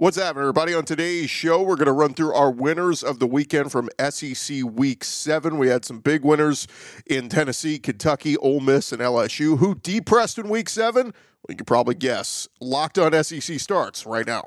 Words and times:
What's 0.00 0.16
happening, 0.16 0.42
everybody? 0.42 0.74
On 0.74 0.84
today's 0.84 1.28
show, 1.28 1.60
we're 1.60 1.74
going 1.74 1.86
to 1.86 1.92
run 1.92 2.14
through 2.14 2.32
our 2.32 2.52
winners 2.52 3.02
of 3.02 3.18
the 3.18 3.26
weekend 3.26 3.72
from 3.72 3.90
SEC 4.10 4.58
Week 4.64 5.02
7. 5.02 5.58
We 5.58 5.66
had 5.66 5.84
some 5.84 5.98
big 5.98 6.22
winners 6.24 6.68
in 7.04 7.28
Tennessee, 7.28 7.80
Kentucky, 7.80 8.36
Ole 8.36 8.60
Miss, 8.60 8.92
and 8.92 9.02
LSU. 9.02 9.58
Who 9.58 9.74
depressed 9.74 10.38
in 10.38 10.48
Week 10.48 10.68
7? 10.68 11.06
Well, 11.06 11.12
you 11.48 11.56
can 11.56 11.64
probably 11.64 11.96
guess. 11.96 12.46
Locked 12.60 12.96
on 12.96 13.12
SEC 13.24 13.58
starts 13.58 14.06
right 14.06 14.24
now. 14.24 14.46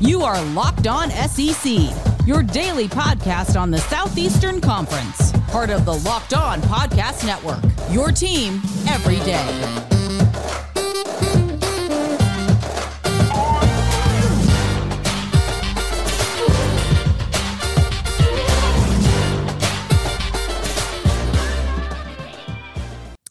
You 0.00 0.22
are 0.22 0.42
Locked 0.52 0.86
On 0.86 1.10
SEC, 1.10 1.90
your 2.24 2.42
daily 2.42 2.88
podcast 2.88 3.60
on 3.60 3.70
the 3.70 3.76
Southeastern 3.76 4.58
Conference, 4.58 5.32
part 5.48 5.68
of 5.68 5.84
the 5.84 5.96
Locked 5.96 6.32
On 6.32 6.62
Podcast 6.62 7.26
Network, 7.26 7.62
your 7.92 8.10
team 8.10 8.62
every 8.88 9.16
day. 9.16 9.97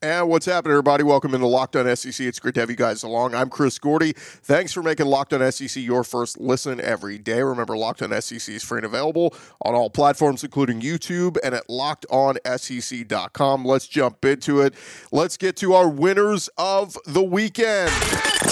And 0.01 0.29
what's 0.29 0.45
happening, 0.45 0.73
everybody? 0.73 1.03
Welcome 1.03 1.33
into 1.33 1.47
Locked 1.47 1.75
On 1.75 1.95
SEC. 1.95 2.25
It's 2.25 2.39
great 2.39 2.53
to 2.53 2.59
have 2.59 2.69
you 2.69 2.75
guys 2.75 3.01
along. 3.01 3.33
I'm 3.33 3.49
Chris 3.49 3.79
Gordy. 3.79 4.13
Thanks 4.15 4.71
for 4.71 4.83
making 4.83 5.07
Locked 5.07 5.33
On 5.33 5.51
SEC 5.51 5.81
your 5.81 6.03
first 6.03 6.39
listen 6.39 6.79
every 6.79 7.17
day. 7.17 7.41
Remember, 7.41 7.75
Locked 7.75 8.03
On 8.03 8.21
SEC 8.21 8.53
is 8.53 8.63
free 8.63 8.77
and 8.77 8.85
available 8.85 9.33
on 9.63 9.73
all 9.73 9.89
platforms, 9.89 10.43
including 10.43 10.81
YouTube 10.81 11.37
and 11.43 11.55
at 11.55 11.67
lockedonsec.com. 11.67 13.65
Let's 13.65 13.87
jump 13.87 14.23
into 14.23 14.61
it. 14.61 14.75
Let's 15.11 15.35
get 15.35 15.55
to 15.57 15.73
our 15.73 15.89
winners 15.89 16.47
of 16.59 16.95
the 17.07 17.23
weekend. 17.23 17.91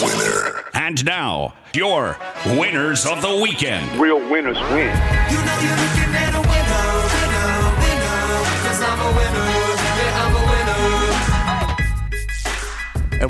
Winner. 0.02 0.63
And 0.73 1.05
now, 1.05 1.54
your 1.73 2.18
winners 2.48 3.05
of 3.05 3.21
the 3.21 3.40
weekend. 3.43 3.99
Real 4.02 4.18
winners 4.30 4.59
win. 4.71 6.04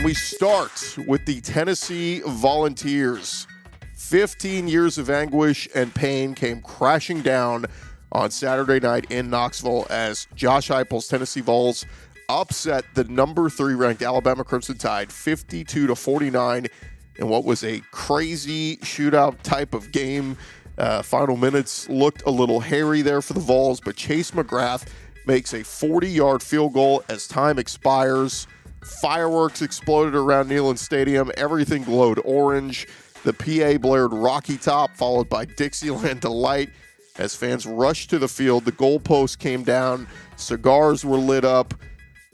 We 0.05 0.13
start 0.13 0.95
with 1.07 1.25
the 1.25 1.41
Tennessee 1.41 2.21
Volunteers. 2.27 3.47
15 3.95 4.67
years 4.67 4.99
of 4.99 5.09
anguish 5.09 5.67
and 5.73 5.95
pain 5.95 6.35
came 6.35 6.61
crashing 6.61 7.23
down 7.23 7.65
on 8.11 8.29
Saturday 8.29 8.79
night 8.79 9.09
in 9.09 9.31
Knoxville 9.31 9.87
as 9.89 10.27
Josh 10.35 10.69
Heupel's 10.69 11.07
Tennessee 11.07 11.41
Vols 11.41 11.87
upset 12.29 12.85
the 12.93 13.05
number 13.05 13.49
three 13.49 13.73
ranked 13.73 14.03
Alabama 14.03 14.43
Crimson 14.43 14.77
Tide 14.77 15.11
52 15.11 15.87
to 15.87 15.95
49 15.95 16.67
in 17.15 17.27
what 17.27 17.43
was 17.43 17.63
a 17.63 17.81
crazy 17.89 18.77
shootout 18.77 19.41
type 19.41 19.73
of 19.73 19.91
game. 19.91 20.37
Uh, 20.77 21.01
final 21.01 21.35
minutes 21.35 21.89
looked 21.89 22.21
a 22.27 22.31
little 22.31 22.59
hairy 22.59 23.01
there 23.01 23.23
for 23.23 23.33
the 23.33 23.39
Vols, 23.39 23.81
but 23.81 23.95
Chase 23.95 24.29
McGrath 24.29 24.87
makes 25.25 25.55
a 25.55 25.63
40 25.63 26.07
yard 26.07 26.43
field 26.43 26.73
goal 26.73 27.03
as 27.09 27.27
time 27.27 27.57
expires. 27.57 28.45
Fireworks 28.86 29.61
exploded 29.61 30.16
around 30.16 30.50
Neyland 30.50 30.78
Stadium. 30.78 31.31
Everything 31.38 31.83
glowed 31.83 32.19
orange. 32.23 32.88
The 33.23 33.33
PA 33.33 33.80
blared 33.80 34.14
Rocky 34.14 34.58
Top, 34.58 34.91
followed 34.95 35.28
by 35.28 35.45
Dixieland 35.45 36.22
Delight. 36.22 36.69
As 37.17 37.36
fans 37.36 37.66
rushed 37.66 38.11
to 38.11 38.19
the 38.19 38.28
field, 38.28 38.66
the 38.66 38.72
goalpost 38.72 39.39
came 39.39 39.63
down, 39.63 40.08
cigars 40.36 41.03
were 41.03 41.17
lit 41.17 41.45
up. 41.45 41.73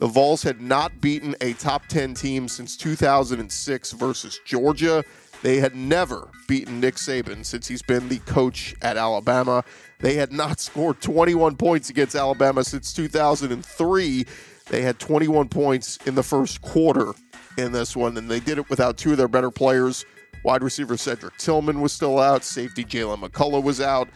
The 0.00 0.08
Vols 0.08 0.42
had 0.42 0.60
not 0.60 1.00
beaten 1.00 1.36
a 1.40 1.52
top 1.54 1.86
10 1.86 2.14
team 2.14 2.48
since 2.48 2.76
2006 2.76 3.92
versus 3.92 4.40
Georgia. 4.44 5.04
They 5.42 5.58
had 5.58 5.74
never 5.74 6.28
beaten 6.48 6.80
Nick 6.80 6.96
Saban 6.96 7.44
since 7.44 7.68
he's 7.68 7.82
been 7.82 8.08
the 8.08 8.18
coach 8.20 8.74
at 8.82 8.96
Alabama. 8.96 9.64
They 10.00 10.14
had 10.14 10.32
not 10.32 10.60
scored 10.60 11.00
21 11.00 11.56
points 11.56 11.88
against 11.88 12.14
Alabama 12.14 12.64
since 12.64 12.92
2003. 12.92 14.26
They 14.68 14.82
had 14.82 14.98
21 14.98 15.48
points 15.48 15.98
in 16.06 16.14
the 16.14 16.22
first 16.22 16.62
quarter 16.62 17.12
in 17.58 17.72
this 17.72 17.96
one, 17.96 18.16
and 18.16 18.30
they 18.30 18.40
did 18.40 18.58
it 18.58 18.70
without 18.70 18.96
two 18.96 19.12
of 19.12 19.18
their 19.18 19.28
better 19.28 19.50
players. 19.50 20.04
Wide 20.44 20.62
receiver 20.62 20.96
Cedric 20.96 21.36
Tillman 21.36 21.80
was 21.80 21.92
still 21.92 22.18
out. 22.18 22.44
Safety 22.44 22.84
Jaylen 22.84 23.22
McCollough 23.22 23.62
was 23.62 23.80
out. 23.80 24.08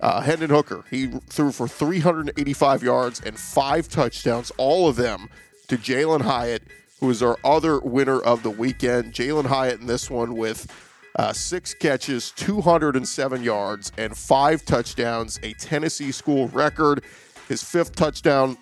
Uh, 0.00 0.20
Hendon 0.20 0.50
Hooker, 0.50 0.84
he 0.90 1.08
threw 1.28 1.50
for 1.50 1.66
385 1.66 2.82
yards 2.82 3.20
and 3.20 3.36
five 3.38 3.88
touchdowns, 3.88 4.52
all 4.56 4.88
of 4.88 4.94
them 4.96 5.28
to 5.66 5.76
Jalin 5.76 6.20
Hyatt, 6.20 6.62
who 7.00 7.10
is 7.10 7.22
our 7.22 7.36
other 7.44 7.80
winner 7.80 8.20
of 8.20 8.44
the 8.44 8.50
weekend. 8.50 9.12
Jalin 9.12 9.46
Hyatt 9.46 9.80
in 9.80 9.86
this 9.86 10.08
one 10.08 10.36
with 10.36 10.72
uh, 11.16 11.32
six 11.32 11.74
catches, 11.74 12.30
207 12.32 13.42
yards, 13.42 13.90
and 13.98 14.16
five 14.16 14.64
touchdowns, 14.64 15.40
a 15.42 15.52
Tennessee 15.54 16.12
school 16.12 16.46
record. 16.48 17.02
His 17.48 17.62
fifth 17.62 17.96
touchdown 17.96 18.56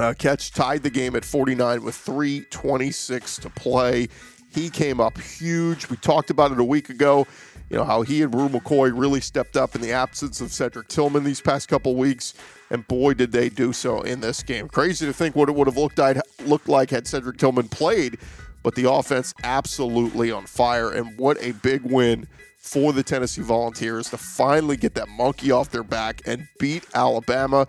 uh, 0.00 0.14
catch 0.14 0.52
tied 0.52 0.82
the 0.82 0.90
game 0.90 1.14
at 1.14 1.24
49 1.24 1.82
with 1.82 1.94
3.26 1.94 3.40
to 3.42 3.50
play. 3.50 4.08
He 4.52 4.70
came 4.70 5.00
up 5.00 5.18
huge. 5.18 5.88
We 5.88 5.96
talked 5.96 6.30
about 6.30 6.52
it 6.52 6.58
a 6.58 6.64
week 6.64 6.88
ago. 6.88 7.26
You 7.68 7.76
know 7.76 7.84
how 7.84 8.02
he 8.02 8.22
and 8.22 8.32
Bru 8.32 8.48
McCoy 8.48 8.90
really 8.92 9.20
stepped 9.20 9.56
up 9.56 9.76
in 9.76 9.80
the 9.80 9.92
absence 9.92 10.40
of 10.40 10.50
Cedric 10.50 10.88
Tillman 10.88 11.22
these 11.22 11.40
past 11.40 11.68
couple 11.68 11.94
weeks, 11.94 12.34
and 12.70 12.86
boy 12.88 13.14
did 13.14 13.30
they 13.30 13.48
do 13.48 13.72
so 13.72 14.00
in 14.00 14.20
this 14.20 14.42
game. 14.42 14.66
Crazy 14.66 15.06
to 15.06 15.12
think 15.12 15.36
what 15.36 15.48
it 15.48 15.54
would 15.54 15.68
have 15.68 15.76
looked 15.76 16.00
looked 16.44 16.68
like 16.68 16.90
had 16.90 17.06
Cedric 17.06 17.36
Tillman 17.36 17.68
played, 17.68 18.18
but 18.64 18.74
the 18.74 18.90
offense 18.90 19.32
absolutely 19.44 20.32
on 20.32 20.46
fire, 20.46 20.90
and 20.90 21.16
what 21.16 21.40
a 21.40 21.52
big 21.52 21.82
win 21.82 22.26
for 22.58 22.92
the 22.92 23.04
Tennessee 23.04 23.42
Volunteers 23.42 24.10
to 24.10 24.18
finally 24.18 24.76
get 24.76 24.94
that 24.94 25.08
monkey 25.08 25.52
off 25.52 25.70
their 25.70 25.84
back 25.84 26.22
and 26.26 26.48
beat 26.58 26.84
Alabama. 26.92 27.68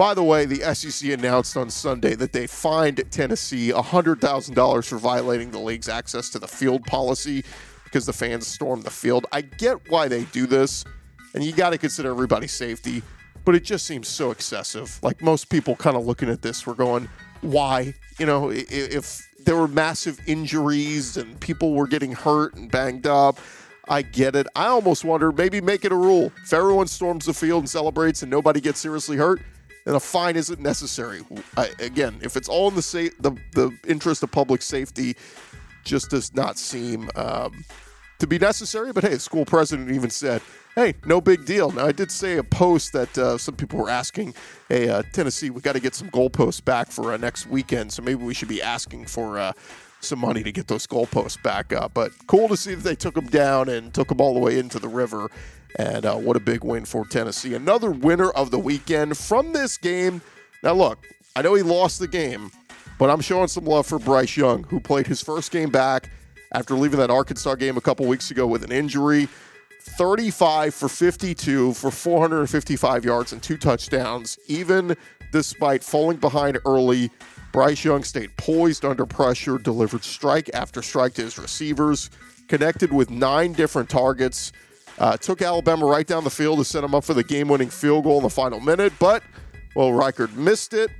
By 0.00 0.14
the 0.14 0.24
way, 0.24 0.46
the 0.46 0.74
SEC 0.74 1.10
announced 1.10 1.58
on 1.58 1.68
Sunday 1.68 2.14
that 2.14 2.32
they 2.32 2.46
fined 2.46 3.04
Tennessee 3.10 3.70
$100,000 3.70 4.88
for 4.88 4.96
violating 4.96 5.50
the 5.50 5.58
league's 5.58 5.90
access 5.90 6.30
to 6.30 6.38
the 6.38 6.48
field 6.48 6.86
policy 6.86 7.44
because 7.84 8.06
the 8.06 8.12
fans 8.14 8.46
stormed 8.46 8.84
the 8.84 8.90
field. 8.90 9.26
I 9.30 9.42
get 9.42 9.90
why 9.90 10.08
they 10.08 10.24
do 10.24 10.46
this, 10.46 10.86
and 11.34 11.44
you 11.44 11.52
got 11.52 11.70
to 11.70 11.78
consider 11.78 12.12
everybody's 12.12 12.52
safety, 12.52 13.02
but 13.44 13.54
it 13.54 13.62
just 13.62 13.84
seems 13.84 14.08
so 14.08 14.30
excessive. 14.30 14.98
Like 15.02 15.20
most 15.20 15.50
people 15.50 15.76
kind 15.76 15.98
of 15.98 16.06
looking 16.06 16.30
at 16.30 16.40
this, 16.40 16.66
we're 16.66 16.72
going, 16.72 17.06
why? 17.42 17.92
You 18.18 18.24
know, 18.24 18.50
if 18.50 19.28
there 19.44 19.56
were 19.56 19.68
massive 19.68 20.18
injuries 20.26 21.18
and 21.18 21.38
people 21.40 21.74
were 21.74 21.86
getting 21.86 22.12
hurt 22.12 22.54
and 22.54 22.70
banged 22.70 23.06
up, 23.06 23.38
I 23.86 24.00
get 24.00 24.34
it. 24.34 24.46
I 24.56 24.68
almost 24.68 25.04
wonder 25.04 25.30
maybe 25.30 25.60
make 25.60 25.84
it 25.84 25.92
a 25.92 25.96
rule. 25.96 26.32
If 26.42 26.54
everyone 26.54 26.86
storms 26.86 27.26
the 27.26 27.34
field 27.34 27.64
and 27.64 27.68
celebrates 27.68 28.22
and 28.22 28.30
nobody 28.30 28.62
gets 28.62 28.80
seriously 28.80 29.18
hurt, 29.18 29.42
then 29.84 29.94
a 29.94 30.00
fine 30.00 30.36
isn't 30.36 30.60
necessary. 30.60 31.22
I, 31.56 31.70
again, 31.78 32.18
if 32.22 32.36
it's 32.36 32.48
all 32.48 32.68
in 32.68 32.74
the, 32.74 32.82
sa- 32.82 33.14
the 33.18 33.32
the 33.52 33.76
interest 33.86 34.22
of 34.22 34.30
public 34.30 34.62
safety, 34.62 35.16
just 35.84 36.10
does 36.10 36.34
not 36.34 36.58
seem 36.58 37.10
um, 37.16 37.64
to 38.18 38.26
be 38.26 38.38
necessary. 38.38 38.92
But 38.92 39.04
hey, 39.04 39.14
the 39.14 39.20
school 39.20 39.44
president 39.44 39.90
even 39.90 40.10
said, 40.10 40.42
"Hey, 40.74 40.94
no 41.06 41.20
big 41.20 41.44
deal." 41.44 41.70
Now, 41.70 41.86
I 41.86 41.92
did 41.92 42.10
say 42.10 42.36
a 42.36 42.44
post 42.44 42.92
that 42.92 43.16
uh, 43.16 43.38
some 43.38 43.56
people 43.56 43.78
were 43.78 43.90
asking, 43.90 44.34
"Hey, 44.68 44.88
uh, 44.88 45.02
Tennessee, 45.12 45.50
we 45.50 45.60
got 45.60 45.72
to 45.72 45.80
get 45.80 45.94
some 45.94 46.10
goalposts 46.10 46.64
back 46.64 46.90
for 46.90 47.12
uh, 47.12 47.16
next 47.16 47.46
weekend, 47.46 47.92
so 47.92 48.02
maybe 48.02 48.22
we 48.22 48.34
should 48.34 48.48
be 48.48 48.62
asking 48.62 49.06
for." 49.06 49.38
Uh, 49.38 49.52
some 50.02 50.18
money 50.18 50.42
to 50.42 50.50
get 50.50 50.66
those 50.66 50.86
goalposts 50.86 51.42
back 51.42 51.74
up, 51.74 51.92
but 51.92 52.10
cool 52.26 52.48
to 52.48 52.56
see 52.56 52.74
that 52.74 52.82
they 52.82 52.94
took 52.94 53.12
them 53.12 53.26
down 53.26 53.68
and 53.68 53.92
took 53.92 54.08
them 54.08 54.18
all 54.18 54.32
the 54.32 54.40
way 54.40 54.58
into 54.58 54.78
the 54.78 54.88
river 54.88 55.30
and 55.76 56.06
uh, 56.06 56.16
what 56.16 56.36
a 56.36 56.40
big 56.40 56.64
win 56.64 56.84
for 56.84 57.04
Tennessee. 57.06 57.54
Another 57.54 57.90
winner 57.90 58.30
of 58.30 58.50
the 58.50 58.58
weekend 58.58 59.16
from 59.16 59.52
this 59.52 59.78
game. 59.78 60.20
Now, 60.62 60.74
look, 60.74 61.06
I 61.36 61.42
know 61.42 61.54
he 61.54 61.62
lost 61.62 61.98
the 61.98 62.08
game, 62.08 62.50
but 62.98 63.10
I'm 63.10 63.20
showing 63.20 63.48
some 63.48 63.64
love 63.64 63.86
for 63.86 63.98
Bryce 63.98 64.36
Young, 64.36 64.64
who 64.64 64.80
played 64.80 65.06
his 65.06 65.22
first 65.22 65.52
game 65.52 65.70
back 65.70 66.10
after 66.52 66.74
leaving 66.74 66.98
that 66.98 67.10
Arkansas 67.10 67.54
game 67.54 67.76
a 67.76 67.80
couple 67.80 68.06
weeks 68.06 68.30
ago 68.30 68.46
with 68.46 68.64
an 68.64 68.72
injury. 68.72 69.28
35 69.82 70.74
for 70.74 70.88
52 70.88 71.72
for 71.72 71.90
455 71.90 73.04
yards 73.04 73.32
and 73.32 73.42
two 73.42 73.56
touchdowns. 73.56 74.38
Even 74.46 74.96
despite 75.32 75.82
falling 75.82 76.18
behind 76.18 76.58
early, 76.66 77.10
Bryce 77.52 77.84
Young 77.84 78.04
stayed 78.04 78.36
poised 78.36 78.84
under 78.84 79.06
pressure, 79.06 79.58
delivered 79.58 80.04
strike 80.04 80.50
after 80.54 80.82
strike 80.82 81.14
to 81.14 81.22
his 81.22 81.38
receivers, 81.38 82.10
connected 82.48 82.92
with 82.92 83.10
nine 83.10 83.52
different 83.52 83.88
targets. 83.88 84.52
Uh, 85.00 85.16
took 85.16 85.40
Alabama 85.40 85.86
right 85.86 86.06
down 86.06 86.24
the 86.24 86.30
field 86.30 86.58
to 86.58 86.64
set 86.64 86.82
them 86.82 86.94
up 86.94 87.04
for 87.04 87.14
the 87.14 87.24
game 87.24 87.48
winning 87.48 87.70
field 87.70 88.04
goal 88.04 88.18
in 88.18 88.22
the 88.22 88.28
final 88.28 88.60
minute, 88.60 88.92
but, 89.00 89.22
well, 89.74 89.88
Reichard 89.88 90.34
missed 90.34 90.74
it. 90.74 90.90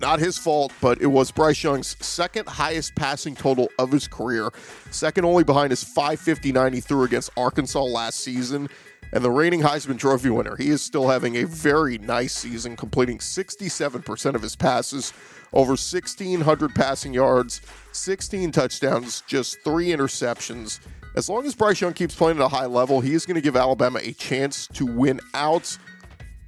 Not 0.00 0.18
his 0.18 0.36
fault, 0.36 0.72
but 0.80 1.00
it 1.00 1.06
was 1.06 1.30
Bryce 1.30 1.62
Young's 1.62 1.96
second 2.04 2.48
highest 2.48 2.96
passing 2.96 3.36
total 3.36 3.68
of 3.78 3.92
his 3.92 4.08
career, 4.08 4.50
second 4.90 5.24
only 5.24 5.44
behind 5.44 5.70
his 5.70 5.84
559 5.84 6.72
he 6.72 6.80
threw 6.80 7.04
against 7.04 7.30
Arkansas 7.36 7.84
last 7.84 8.18
season, 8.18 8.68
and 9.12 9.22
the 9.22 9.30
reigning 9.30 9.60
Heisman 9.60 9.96
Trophy 9.96 10.30
winner. 10.30 10.56
He 10.56 10.70
is 10.70 10.82
still 10.82 11.06
having 11.06 11.36
a 11.36 11.44
very 11.44 11.98
nice 11.98 12.32
season, 12.32 12.74
completing 12.74 13.18
67% 13.18 14.34
of 14.34 14.42
his 14.42 14.56
passes, 14.56 15.12
over 15.52 15.70
1,600 15.70 16.74
passing 16.74 17.14
yards, 17.14 17.60
16 17.92 18.50
touchdowns, 18.50 19.22
just 19.28 19.60
three 19.62 19.88
interceptions 19.88 20.80
as 21.14 21.28
long 21.28 21.44
as 21.46 21.54
Bryce 21.54 21.80
Young 21.80 21.92
keeps 21.92 22.14
playing 22.14 22.38
at 22.38 22.44
a 22.44 22.48
high 22.48 22.66
level, 22.66 23.00
he 23.00 23.12
is 23.12 23.26
going 23.26 23.34
to 23.34 23.40
give 23.40 23.56
Alabama 23.56 24.00
a 24.02 24.12
chance 24.12 24.66
to 24.68 24.86
win 24.86 25.20
out. 25.34 25.76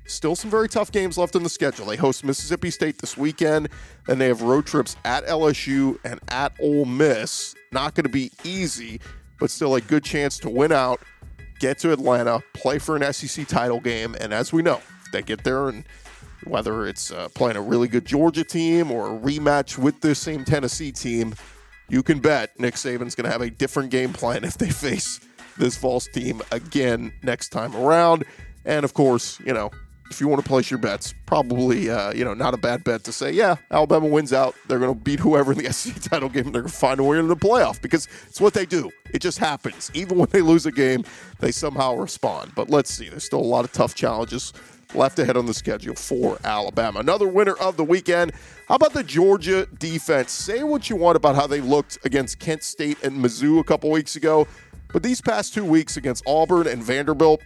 Still 0.06 0.36
some 0.36 0.50
very 0.50 0.68
tough 0.68 0.92
games 0.92 1.16
left 1.16 1.34
in 1.34 1.42
the 1.42 1.48
schedule. 1.48 1.86
They 1.86 1.96
host 1.96 2.24
Mississippi 2.24 2.70
State 2.70 2.98
this 2.98 3.16
weekend, 3.16 3.68
and 4.08 4.20
they 4.20 4.28
have 4.28 4.42
road 4.42 4.66
trips 4.66 4.96
at 5.04 5.26
LSU 5.26 5.98
and 6.04 6.20
at 6.28 6.52
Ole 6.60 6.84
Miss. 6.84 7.54
Not 7.72 7.94
going 7.94 8.04
to 8.04 8.10
be 8.10 8.30
easy, 8.42 9.00
but 9.38 9.50
still 9.50 9.74
a 9.74 9.80
good 9.80 10.04
chance 10.04 10.38
to 10.40 10.50
win 10.50 10.72
out, 10.72 11.00
get 11.58 11.78
to 11.78 11.92
Atlanta, 11.92 12.42
play 12.52 12.78
for 12.78 12.96
an 12.96 13.12
SEC 13.12 13.46
title 13.46 13.80
game, 13.80 14.14
and 14.20 14.34
as 14.34 14.52
we 14.52 14.62
know, 14.62 14.80
they 15.12 15.22
get 15.22 15.44
there 15.44 15.68
and 15.68 15.84
whether 16.44 16.86
it's 16.86 17.10
uh, 17.10 17.28
playing 17.34 17.56
a 17.56 17.62
really 17.62 17.88
good 17.88 18.04
Georgia 18.04 18.44
team 18.44 18.90
or 18.90 19.06
a 19.14 19.18
rematch 19.18 19.78
with 19.78 20.00
the 20.00 20.14
same 20.14 20.44
Tennessee 20.44 20.92
team, 20.92 21.34
you 21.88 22.02
can 22.02 22.20
bet 22.20 22.58
Nick 22.58 22.74
Saban's 22.74 23.14
going 23.14 23.24
to 23.24 23.30
have 23.30 23.42
a 23.42 23.50
different 23.50 23.90
game 23.90 24.12
plan 24.12 24.44
if 24.44 24.58
they 24.58 24.70
face 24.70 25.20
this 25.56 25.76
Vols 25.76 26.08
team 26.08 26.42
again 26.50 27.12
next 27.22 27.50
time 27.50 27.74
around. 27.76 28.24
And 28.64 28.84
of 28.84 28.94
course, 28.94 29.38
you 29.40 29.52
know, 29.52 29.70
if 30.10 30.20
you 30.20 30.28
want 30.28 30.42
to 30.42 30.48
place 30.48 30.70
your 30.70 30.78
bets, 30.78 31.14
probably 31.26 31.90
uh, 31.90 32.12
you 32.12 32.24
know 32.24 32.34
not 32.34 32.54
a 32.54 32.56
bad 32.56 32.84
bet 32.84 33.04
to 33.04 33.12
say, 33.12 33.32
yeah, 33.32 33.56
Alabama 33.70 34.06
wins 34.06 34.32
out. 34.32 34.54
They're 34.68 34.78
going 34.78 34.94
to 34.94 35.00
beat 35.00 35.18
whoever 35.18 35.52
in 35.52 35.58
the 35.58 35.72
SEC 35.72 36.02
title 36.02 36.28
game. 36.28 36.44
They're 36.44 36.62
going 36.62 36.66
to 36.66 36.78
find 36.78 37.00
a 37.00 37.02
way 37.04 37.18
in 37.18 37.28
the 37.28 37.36
playoff 37.36 37.80
because 37.80 38.08
it's 38.28 38.40
what 38.40 38.54
they 38.54 38.66
do. 38.66 38.90
It 39.12 39.20
just 39.20 39.38
happens. 39.38 39.90
Even 39.94 40.18
when 40.18 40.28
they 40.30 40.40
lose 40.40 40.66
a 40.66 40.72
game, 40.72 41.04
they 41.40 41.50
somehow 41.50 41.94
respond. 41.94 42.52
But 42.54 42.70
let's 42.70 42.92
see. 42.92 43.08
There's 43.08 43.24
still 43.24 43.40
a 43.40 43.42
lot 43.42 43.64
of 43.64 43.72
tough 43.72 43.94
challenges 43.94 44.52
left 44.94 45.18
ahead 45.18 45.36
on 45.36 45.46
the 45.46 45.54
schedule 45.54 45.94
for 45.94 46.38
Alabama. 46.44 47.00
Another 47.00 47.28
winner 47.28 47.54
of 47.54 47.76
the 47.76 47.84
weekend. 47.84 48.32
How 48.68 48.76
about 48.76 48.92
the 48.92 49.02
Georgia 49.02 49.66
defense? 49.78 50.32
Say 50.32 50.62
what 50.62 50.88
you 50.88 50.96
want 50.96 51.16
about 51.16 51.34
how 51.34 51.46
they 51.46 51.60
looked 51.60 51.98
against 52.04 52.38
Kent 52.38 52.62
State 52.62 53.02
and 53.02 53.22
Mizzou 53.22 53.60
a 53.60 53.64
couple 53.64 53.90
weeks 53.90 54.16
ago, 54.16 54.46
but 54.92 55.02
these 55.02 55.20
past 55.20 55.54
two 55.54 55.64
weeks 55.64 55.96
against 55.96 56.24
Auburn 56.26 56.66
and 56.66 56.82
Vanderbilt, 56.82 57.42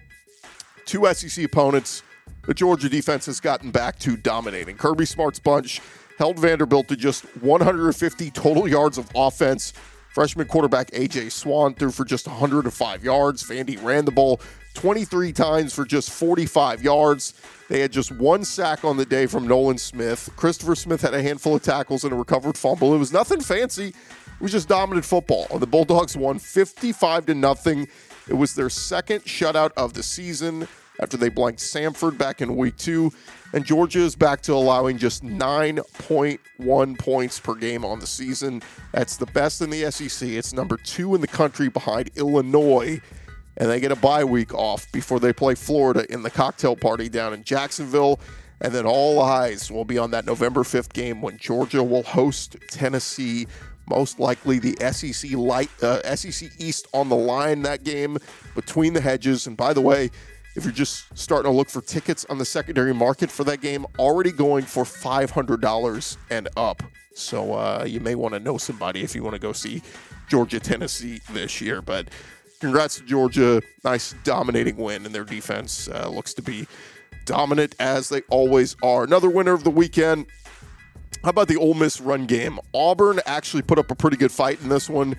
two 0.85 1.06
SEC 1.12 1.45
opponents, 1.45 2.03
the 2.47 2.55
Georgia 2.55 2.89
defense 2.89 3.27
has 3.27 3.41
gotten 3.41 3.71
back 3.71 3.99
to 4.01 4.17
dominating. 4.17 4.77
Kirby 4.77 5.06
Smart's 5.06 5.39
bunch 5.39 5.81
held 6.19 6.39
Vanderbilt 6.39 6.89
to 6.89 6.97
just 6.97 7.25
150 7.43 8.31
total 8.31 8.69
yards 8.69 8.99
of 8.99 9.09
offense. 9.15 9.73
Freshman 10.15 10.47
quarterback 10.49 10.91
AJ 10.91 11.31
Swann 11.31 11.75
threw 11.75 11.91
for 11.91 12.05
just 12.05 12.27
105 12.27 13.05
yards. 13.05 13.44
Vandy 13.44 13.83
ran 13.83 14.05
the 14.05 14.11
ball 14.11 14.41
23 14.79 15.33
times 15.33 15.75
for 15.75 15.85
just 15.85 16.09
45 16.09 16.85
yards. 16.85 17.35
They 17.69 17.81
had 17.81 17.91
just 17.91 18.13
one 18.13 18.45
sack 18.45 18.85
on 18.85 18.97
the 18.97 19.05
day 19.05 19.27
from 19.27 19.49
Nolan 19.49 19.77
Smith. 19.77 20.31
Christopher 20.37 20.77
Smith 20.77 21.01
had 21.01 21.15
a 21.15 21.21
handful 21.21 21.57
of 21.57 21.63
tackles 21.63 22.05
and 22.05 22.13
a 22.13 22.17
recovered 22.17 22.57
fumble. 22.57 22.95
It 22.95 22.99
was 22.99 23.13
nothing 23.13 23.41
fancy. 23.41 23.89
It 23.89 24.41
was 24.41 24.53
just 24.53 24.69
dominant 24.69 25.05
football. 25.05 25.49
And 25.51 25.61
the 25.61 25.67
Bulldogs 25.67 26.17
won 26.17 26.39
55 26.39 27.27
to 27.27 27.35
nothing. 27.35 27.89
It 28.29 28.35
was 28.35 28.55
their 28.55 28.71
second 28.71 29.25
shutout 29.25 29.73
of 29.77 29.95
the 29.95 30.03
season 30.05 30.69
after 31.01 31.17
they 31.17 31.29
blanked 31.29 31.59
Samford 31.59 32.17
back 32.17 32.41
in 32.41 32.55
week 32.55 32.77
two. 32.77 33.11
And 33.53 33.65
Georgia 33.65 34.01
is 34.01 34.15
back 34.15 34.43
to 34.43 34.53
allowing 34.53 34.97
just 34.97 35.25
9.1 35.25 36.99
points 36.99 37.41
per 37.41 37.57
game 37.57 37.85
on 37.85 37.99
the 37.99 38.07
season. 38.07 38.63
That's 38.93 39.17
the 39.17 39.27
best 39.27 39.61
in 39.61 39.71
the 39.71 39.91
SEC. 39.91 40.29
It's 40.29 40.53
number 40.53 40.77
two 40.77 41.17
in 41.17 41.21
the 41.21 41.27
country 41.27 41.69
behind 41.69 42.13
Illinois. 42.15 43.01
And 43.58 43.69
they 43.69 43.81
get 43.81 43.93
a 43.93 43.96
bye 43.96 44.25
week 44.25 44.55
off 44.55 44.90
before 44.93 45.20
they 45.20 45.32
play 45.32 45.55
Florida 45.55 46.10
in 46.10 46.22
the 46.22 46.31
cocktail 46.31 46.76
party 46.76 47.08
down 47.08 47.34
in 47.34 47.44
Jacksonville. 47.44 48.20
And 48.60 48.72
then 48.72 48.87
all 48.87 49.20
eyes 49.20 49.70
will 49.70 49.84
be 49.84 49.99
on 49.99 50.12
that 50.12 50.25
November 50.25 50.62
5th 50.62 50.93
game 50.93 51.20
when 51.20 51.37
Georgia 51.38 51.82
will 51.82 52.02
host 52.05 52.56
Tennessee. 52.70 53.46
Most 53.88 54.20
likely 54.20 54.58
the 54.58 54.76
SEC 54.93 55.32
light, 55.32 55.70
uh, 55.82 56.16
SEC 56.16 56.50
East 56.58 56.87
on 56.93 57.08
the 57.08 57.16
line 57.16 57.62
that 57.62 57.84
game 57.84 58.19
between 58.55 58.93
the 58.93 59.00
hedges. 59.00 59.46
And 59.46 59.56
by 59.56 59.72
the 59.72 59.81
way, 59.81 60.10
if 60.55 60.64
you're 60.64 60.72
just 60.72 61.16
starting 61.16 61.50
to 61.50 61.56
look 61.56 61.70
for 61.70 61.81
tickets 61.81 62.26
on 62.28 62.38
the 62.38 62.44
secondary 62.44 62.93
market 62.93 63.31
for 63.31 63.44
that 63.44 63.60
game, 63.60 63.87
already 63.99 64.32
going 64.32 64.64
for 64.64 64.84
$500 64.84 66.16
and 66.31 66.49
up. 66.56 66.82
So 67.14 67.55
uh, 67.55 67.84
you 67.87 68.00
may 68.00 68.14
want 68.14 68.34
to 68.34 68.40
know 68.40 68.58
somebody 68.58 69.02
if 69.02 69.14
you 69.14 69.22
want 69.22 69.34
to 69.34 69.40
go 69.40 69.52
see 69.52 69.82
Georgia 70.28 70.60
Tennessee 70.60 71.20
this 71.31 71.60
year. 71.60 71.81
But 71.81 72.08
congrats 72.60 72.96
to 72.96 73.05
Georgia. 73.05 73.62
Nice 73.84 74.14
dominating 74.25 74.76
win, 74.76 75.06
and 75.06 75.14
their 75.14 75.25
defense 75.25 75.88
uh, 75.88 76.08
looks 76.08 76.34
to 76.34 76.43
be 76.43 76.66
dominant 77.25 77.75
as 77.78 78.08
they 78.08 78.22
always 78.31 78.76
are. 78.82 79.05
Another 79.05 79.28
winner 79.28 79.52
of 79.52 79.64
the 79.64 79.70
weekend. 79.70 80.26
How 81.25 81.31
about 81.31 81.49
the 81.49 81.56
Ole 81.56 81.75
Miss 81.75 82.00
run 82.00 82.26
game? 82.26 82.58
Auburn 82.75 83.20
actually 83.26 83.62
put 83.62 83.78
up 83.78 83.90
a 83.90 83.94
pretty 83.94 84.16
good 84.16 84.31
fight 84.31 84.60
in 84.62 84.69
this 84.69 84.88
one, 84.88 85.16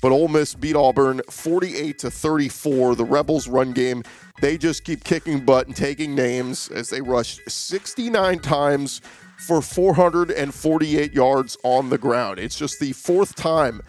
but 0.00 0.10
Ole 0.10 0.28
Miss 0.28 0.54
beat 0.54 0.74
Auburn 0.74 1.20
48 1.28 1.98
to 1.98 2.10
34. 2.10 2.94
The 2.94 3.04
Rebels 3.04 3.46
run 3.46 3.72
game, 3.72 4.02
they 4.40 4.56
just 4.56 4.84
keep 4.84 5.04
kicking 5.04 5.44
butt 5.44 5.66
and 5.66 5.76
taking 5.76 6.14
names 6.14 6.68
as 6.70 6.90
they 6.90 7.00
rushed 7.00 7.40
69 7.48 8.38
times 8.38 9.00
for 9.38 9.60
448 9.60 11.12
yards 11.12 11.56
on 11.62 11.90
the 11.90 11.98
ground. 11.98 12.38
It's 12.38 12.58
just 12.58 12.80
the 12.80 12.92
fourth 12.92 13.34
time 13.34 13.82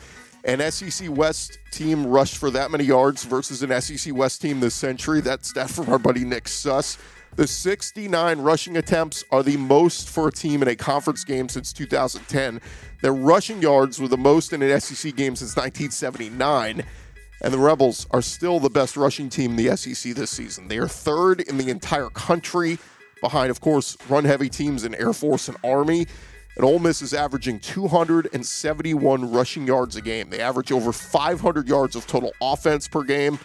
an 0.45 0.71
SEC 0.71 1.09
West 1.09 1.57
team 1.71 2.05
rushed 2.05 2.37
for 2.37 2.51
that 2.51 2.69
many 2.69 2.83
yards 2.83 3.23
versus 3.25 3.63
an 3.63 3.81
SEC 3.81 4.13
West 4.13 4.41
team 4.41 4.59
this 4.59 4.75
century. 4.75 5.19
That's 5.19 5.51
that 5.53 5.71
from 5.71 5.89
our 5.89 5.97
buddy 5.97 6.23
Nick 6.23 6.47
Suss. 6.47 6.99
The 7.35 7.47
69 7.47 8.39
rushing 8.39 8.77
attempts 8.77 9.25
are 9.31 9.43
the 9.43 9.57
most 9.57 10.07
for 10.07 10.29
a 10.29 10.31
team 10.31 10.61
in 10.61 10.67
a 10.69 10.75
conference 10.75 11.23
game 11.23 11.49
since 11.49 11.73
2010. 11.73 12.61
Their 13.01 13.13
rushing 13.13 13.61
yards 13.61 13.99
were 13.99 14.07
the 14.07 14.17
most 14.17 14.53
in 14.53 14.61
an 14.61 14.79
SEC 14.79 15.15
game 15.15 15.35
since 15.35 15.57
1979. 15.57 16.83
And 17.41 17.53
the 17.53 17.57
Rebels 17.57 18.07
are 18.11 18.21
still 18.21 18.59
the 18.59 18.69
best 18.69 18.95
rushing 18.95 19.29
team 19.29 19.51
in 19.51 19.57
the 19.57 19.75
SEC 19.75 20.13
this 20.13 20.29
season. 20.29 20.67
They 20.67 20.77
are 20.77 20.87
third 20.87 21.41
in 21.41 21.57
the 21.57 21.69
entire 21.69 22.09
country, 22.09 22.77
behind, 23.19 23.49
of 23.49 23.59
course, 23.59 23.97
run 24.07 24.23
heavy 24.23 24.47
teams 24.47 24.85
in 24.85 24.95
Air 24.95 25.11
Force 25.11 25.49
and 25.49 25.57
Army. 25.63 26.07
And 26.55 26.63
Ole 26.63 26.79
Miss 26.79 27.01
is 27.01 27.13
averaging 27.13 27.59
271 27.59 29.31
rushing 29.31 29.67
yards 29.67 29.95
a 29.97 30.01
game. 30.01 30.29
They 30.29 30.39
average 30.39 30.71
over 30.71 30.93
500 30.93 31.67
yards 31.67 31.95
of 31.95 32.07
total 32.07 32.31
offense 32.41 32.87
per 32.87 33.03
game. 33.03 33.37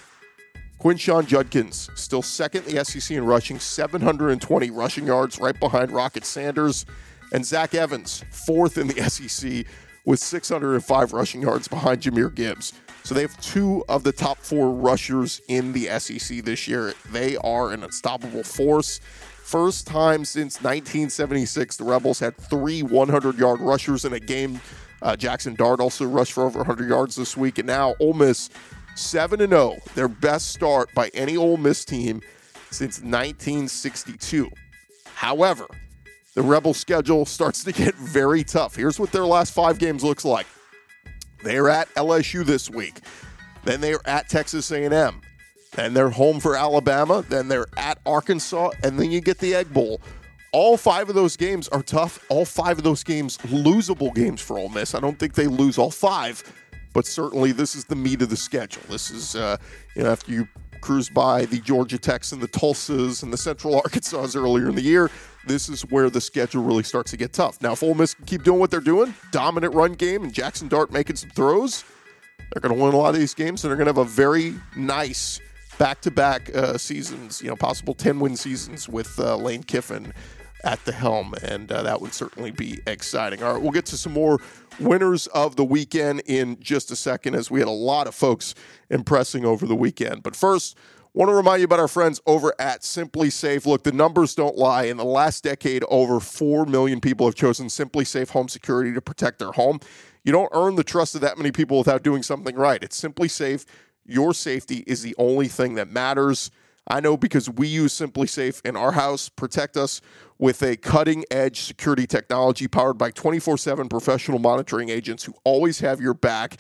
Quinshon 0.81 1.27
Judkins, 1.27 1.91
still 1.95 2.23
second 2.23 2.67
in 2.67 2.77
the 2.77 2.85
SEC 2.85 3.15
in 3.15 3.27
rushing, 3.27 3.59
720 3.59 4.71
rushing 4.71 5.07
yards, 5.07 5.39
right 5.39 5.59
behind 5.59 5.91
Rocket 5.91 6.25
Sanders. 6.25 6.87
And 7.33 7.45
Zach 7.45 7.75
Evans, 7.75 8.25
fourth 8.31 8.79
in 8.79 8.87
the 8.87 9.03
SEC 9.11 9.67
with 10.05 10.21
605 10.21 11.13
rushing 11.13 11.43
yards 11.43 11.69
behind 11.69 12.01
Jahmyr 12.01 12.35
Gibbs. 12.35 12.73
So 13.03 13.15
they 13.15 13.23
have 13.23 13.39
two 13.41 13.85
of 13.89 14.05
the 14.05 14.13
top 14.13 14.39
four 14.39 14.73
rushers 14.73 15.41
in 15.49 15.73
the 15.73 15.87
SEC 15.99 16.45
this 16.45 16.69
year. 16.69 16.95
They 17.11 17.37
are 17.39 17.73
an 17.73 17.83
unstoppable 17.83 18.43
force. 18.43 19.01
First 19.51 19.89
time 19.89 20.25
since 20.25 20.63
1976, 20.63 21.79
the 21.79 21.83
Rebels 21.83 22.21
had 22.21 22.37
three 22.37 22.85
100 22.85 23.37
yard 23.37 23.59
rushers 23.59 24.05
in 24.05 24.13
a 24.13 24.21
game. 24.21 24.61
Uh, 25.03 25.17
Jackson 25.17 25.57
Dart 25.57 25.81
also 25.81 26.05
rushed 26.05 26.35
for 26.35 26.45
over 26.45 26.61
100 26.61 26.89
yards 26.89 27.17
this 27.17 27.37
week. 27.37 27.59
And 27.59 27.67
now 27.67 27.97
Ole 27.99 28.13
Miss 28.13 28.49
7 28.95 29.41
0, 29.41 29.79
their 29.97 30.07
best 30.07 30.53
start 30.53 30.95
by 30.95 31.09
any 31.15 31.37
Ole 31.37 31.57
Miss 31.57 31.85
team 31.85 32.23
since 32.71 32.99
1962. 33.01 34.49
However, 35.15 35.67
the 36.37 36.43
Rebel 36.43 36.73
schedule 36.73 37.27
starts 37.27 37.65
to 37.65 37.73
get 37.73 37.97
very 37.97 38.45
tough. 38.45 38.77
Here's 38.77 39.01
what 39.01 39.11
their 39.11 39.27
last 39.27 39.53
five 39.53 39.81
games 39.81 40.05
looks 40.05 40.25
like. 40.25 40.47
They're 41.43 41.69
at 41.69 41.93
LSU 41.97 42.45
this 42.45 42.71
week. 42.71 43.01
Then 43.65 43.81
they're 43.81 44.07
at 44.07 44.29
Texas 44.29 44.71
A&M. 44.71 45.23
Then 45.73 45.95
they're 45.95 46.11
home 46.11 46.41
for 46.41 46.57
Alabama. 46.57 47.25
Then 47.29 47.49
they're 47.49 47.67
at 47.77 47.99
Arkansas, 48.05 48.71
and 48.83 48.99
then 48.99 49.11
you 49.11 49.21
get 49.21 49.39
the 49.39 49.55
Egg 49.55 49.73
Bowl. 49.73 50.01
All 50.53 50.77
five 50.77 51.09
of 51.09 51.15
those 51.15 51.37
games 51.37 51.69
are 51.69 51.83
tough. 51.83 52.25
All 52.29 52.45
five 52.45 52.79
of 52.79 52.85
those 52.85 53.05
games 53.05 53.39
losable 53.39 54.13
games 54.13 54.41
for 54.41 54.59
Ole 54.59 54.69
Miss. 54.69 54.95
I 54.95 55.01
don't 55.01 55.19
think 55.19 55.35
they 55.35 55.47
lose 55.47 55.79
all 55.79 55.93
five, 55.93 56.43
but 56.93 57.07
certainly 57.07 57.53
this 57.53 57.77
is 57.77 57.85
the 57.85 57.95
meat 57.95 58.21
of 58.21 58.31
the 58.31 58.37
schedule. 58.37 58.83
This 58.89 59.13
is 59.13 59.37
uh, 59.37 59.59
you 59.95 60.03
know 60.03 60.11
after 60.11 60.33
you 60.33 60.49
cruise 60.81 61.09
by 61.09 61.45
the 61.45 61.59
Georgia 61.59 61.99
Techs 61.99 62.33
and 62.33 62.43
the 62.43 62.49
Tulsas 62.49 63.23
and 63.23 63.33
the 63.33 63.37
Central 63.37 63.77
Arkansas 63.77 64.29
earlier 64.35 64.69
in 64.69 64.75
the 64.75 64.83
year, 64.83 65.11
this 65.47 65.69
is 65.69 65.83
where 65.83 66.11
the 66.11 66.21
schedule 66.21 66.65
really 66.65 66.83
starts 66.83 67.11
to 67.13 67.17
get 67.17 67.33
tough. 67.33 67.61
Now, 67.63 67.73
if 67.73 67.83
Ole 67.83 67.95
Miss 67.95 68.15
can 68.15 68.25
keep 68.25 68.43
doing 68.43 68.59
what 68.59 68.71
they're 68.71 68.81
doing, 68.81 69.15
dominant 69.31 69.75
run 69.75 69.93
game, 69.93 70.25
and 70.25 70.33
Jackson 70.33 70.69
Dart 70.69 70.91
making 70.91 71.17
some 71.17 71.31
throws, 71.31 71.85
they're 72.39 72.61
going 72.61 72.77
to 72.77 72.83
win 72.83 72.93
a 72.93 72.97
lot 72.97 73.15
of 73.15 73.21
these 73.21 73.35
games, 73.35 73.63
and 73.63 73.71
they're 73.71 73.77
going 73.77 73.87
to 73.87 74.01
have 74.01 74.09
a 74.09 74.11
very 74.11 74.55
nice 74.75 75.41
back-to-back 75.81 76.55
uh, 76.55 76.77
seasons. 76.77 77.41
You 77.41 77.49
know, 77.49 77.57
possible 77.57 77.95
ten-win 77.95 78.37
seasons 78.37 78.89
with 78.89 79.19
uh, 79.19 79.37
Lane 79.37 79.63
Kiffin 79.63 80.13
at 80.63 80.85
the 80.85 80.93
helm, 80.93 81.35
and 81.43 81.73
uh, 81.73 81.83
that 81.83 82.03
would 82.03 82.13
certainly 82.13 82.51
be 82.51 82.81
exciting. 82.87 83.43
All 83.43 83.55
right, 83.55 83.63
we'll 83.63 83.73
get 83.73 83.87
to 83.87 83.97
some 83.97 84.13
more 84.13 84.39
winners 84.79 85.27
of 85.29 85.57
the 85.57 85.65
weekend 85.65 86.21
in 86.27 86.61
just 86.61 86.91
a 86.91 86.97
second, 86.97 87.35
as 87.35 87.51
we 87.51 87.61
had 87.61 87.69
a 87.69 87.73
lot 87.73 88.07
of 88.07 88.15
folks 88.15 88.55
impressing 88.91 89.47
over 89.47 89.67
the 89.67 89.75
weekend. 89.75 90.23
But 90.23 90.37
first, 90.37 90.77
Want 91.13 91.29
to 91.29 91.35
remind 91.35 91.59
you 91.59 91.65
about 91.65 91.81
our 91.81 91.89
friends 91.89 92.21
over 92.25 92.55
at 92.61 92.83
SimpliSafe. 92.83 93.67
Look, 93.67 93.83
the 93.83 93.91
numbers 93.91 94.37
don't 94.37 94.57
lie. 94.57 94.85
In 94.85 94.97
the 94.97 95.05
last 95.05 95.43
decade, 95.43 95.83
over 95.89 96.21
4 96.21 96.67
million 96.67 97.01
people 97.01 97.27
have 97.27 97.35
chosen 97.35 97.67
SimpliSafe 97.67 98.29
Home 98.29 98.49
Security 98.49 98.95
to 98.95 99.01
protect 99.01 99.41
their 99.41 99.51
home. 99.51 99.81
You 100.23 100.31
don't 100.31 100.51
earn 100.53 100.77
the 100.77 100.85
trust 100.85 101.17
of 101.17 101.21
that 101.23 101.37
many 101.37 101.51
people 101.51 101.79
without 101.79 102.05
doing 102.05 102.23
something 102.23 102.55
right. 102.55 102.81
It's 102.81 103.01
SimpliSafe. 103.01 103.67
Your 104.11 104.35
safety 104.35 104.83
is 104.87 105.03
the 105.03 105.15
only 105.19 105.47
thing 105.47 105.75
that 105.77 105.89
matters. 105.89 106.51
I 106.89 106.99
know 106.99 107.17
because 107.17 107.49
we 107.49 107.69
use 107.69 107.97
SimpliSafe 107.97 108.67
in 108.67 108.77
our 108.77 108.93
house, 108.93 109.29
protect 109.29 109.77
us 109.77 110.01
with 110.39 110.63
a 110.63 110.77
cutting 110.77 111.25
edge 111.31 111.61
security 111.61 112.07
technology 112.07 112.67
powered 112.67 112.99
by 112.99 113.13
24 113.13 113.57
7 113.57 113.89
professional 113.89 114.41
monitoring 114.41 114.89
agents 114.89 115.23
who 115.23 115.35
always 115.45 115.79
have 115.81 116.01
your 116.01 116.15
back. 116.15 116.57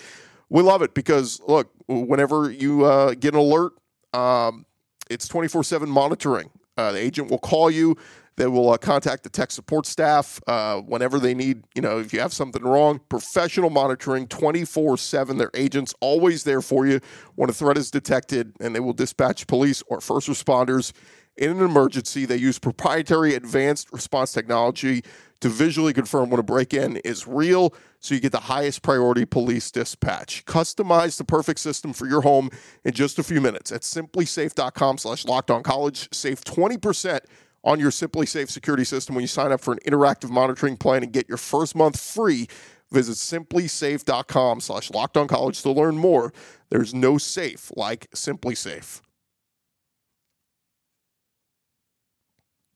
We 0.48 0.62
love 0.62 0.82
it 0.82 0.94
because, 0.94 1.40
look, 1.48 1.72
whenever 1.88 2.50
you 2.50 2.84
uh, 2.84 3.14
get 3.14 3.34
an 3.34 3.40
alert, 3.40 3.72
um, 4.12 4.64
it's 5.08 5.26
24 5.26 5.64
7 5.64 5.90
monitoring. 5.90 6.50
Uh, 6.76 6.92
the 6.92 6.98
agent 6.98 7.30
will 7.30 7.38
call 7.38 7.70
you. 7.70 7.96
They 8.40 8.46
will 8.46 8.70
uh, 8.70 8.78
contact 8.78 9.22
the 9.22 9.28
tech 9.28 9.50
support 9.50 9.84
staff 9.84 10.40
uh, 10.46 10.80
whenever 10.80 11.18
they 11.18 11.34
need, 11.34 11.62
you 11.74 11.82
know, 11.82 11.98
if 11.98 12.10
you 12.14 12.20
have 12.20 12.32
something 12.32 12.62
wrong. 12.62 12.98
Professional 13.10 13.68
monitoring 13.68 14.26
24 14.28 14.96
7. 14.96 15.36
Their 15.36 15.50
agents 15.52 15.92
always 16.00 16.44
there 16.44 16.62
for 16.62 16.86
you 16.86 17.00
when 17.34 17.50
a 17.50 17.52
threat 17.52 17.76
is 17.76 17.90
detected, 17.90 18.54
and 18.58 18.74
they 18.74 18.80
will 18.80 18.94
dispatch 18.94 19.46
police 19.46 19.82
or 19.88 20.00
first 20.00 20.26
responders 20.26 20.92
in 21.36 21.50
an 21.50 21.60
emergency. 21.60 22.24
They 22.24 22.38
use 22.38 22.58
proprietary 22.58 23.34
advanced 23.34 23.92
response 23.92 24.32
technology 24.32 25.04
to 25.40 25.50
visually 25.50 25.92
confirm 25.92 26.30
when 26.30 26.40
a 26.40 26.42
break 26.42 26.72
in 26.72 26.96
is 26.98 27.26
real 27.26 27.74
so 27.98 28.14
you 28.14 28.22
get 28.22 28.32
the 28.32 28.40
highest 28.40 28.80
priority 28.80 29.26
police 29.26 29.70
dispatch. 29.70 30.46
Customize 30.46 31.18
the 31.18 31.24
perfect 31.24 31.60
system 31.60 31.92
for 31.92 32.06
your 32.06 32.22
home 32.22 32.48
in 32.86 32.94
just 32.94 33.18
a 33.18 33.22
few 33.22 33.42
minutes 33.42 33.70
at 33.70 33.82
simplisafe.com 33.82 34.96
slash 34.96 35.26
locked 35.26 35.50
on 35.50 35.62
college. 35.62 36.08
Save 36.10 36.42
20% 36.42 37.20
on 37.64 37.78
your 37.80 37.90
SimpliSafe 37.90 38.50
security 38.50 38.84
system 38.84 39.14
when 39.14 39.22
you 39.22 39.28
sign 39.28 39.52
up 39.52 39.60
for 39.60 39.72
an 39.72 39.80
interactive 39.86 40.30
monitoring 40.30 40.76
plan 40.76 41.02
and 41.02 41.12
get 41.12 41.28
your 41.28 41.38
first 41.38 41.74
month 41.74 42.00
free. 42.00 42.48
Visit 42.90 43.14
simplisafe.com 43.14 44.60
slash 44.60 44.90
college 45.28 45.62
to 45.62 45.70
learn 45.70 45.96
more. 45.96 46.32
There's 46.70 46.92
no 46.92 47.18
safe 47.18 47.70
like 47.76 48.10
SimpliSafe. 48.10 49.00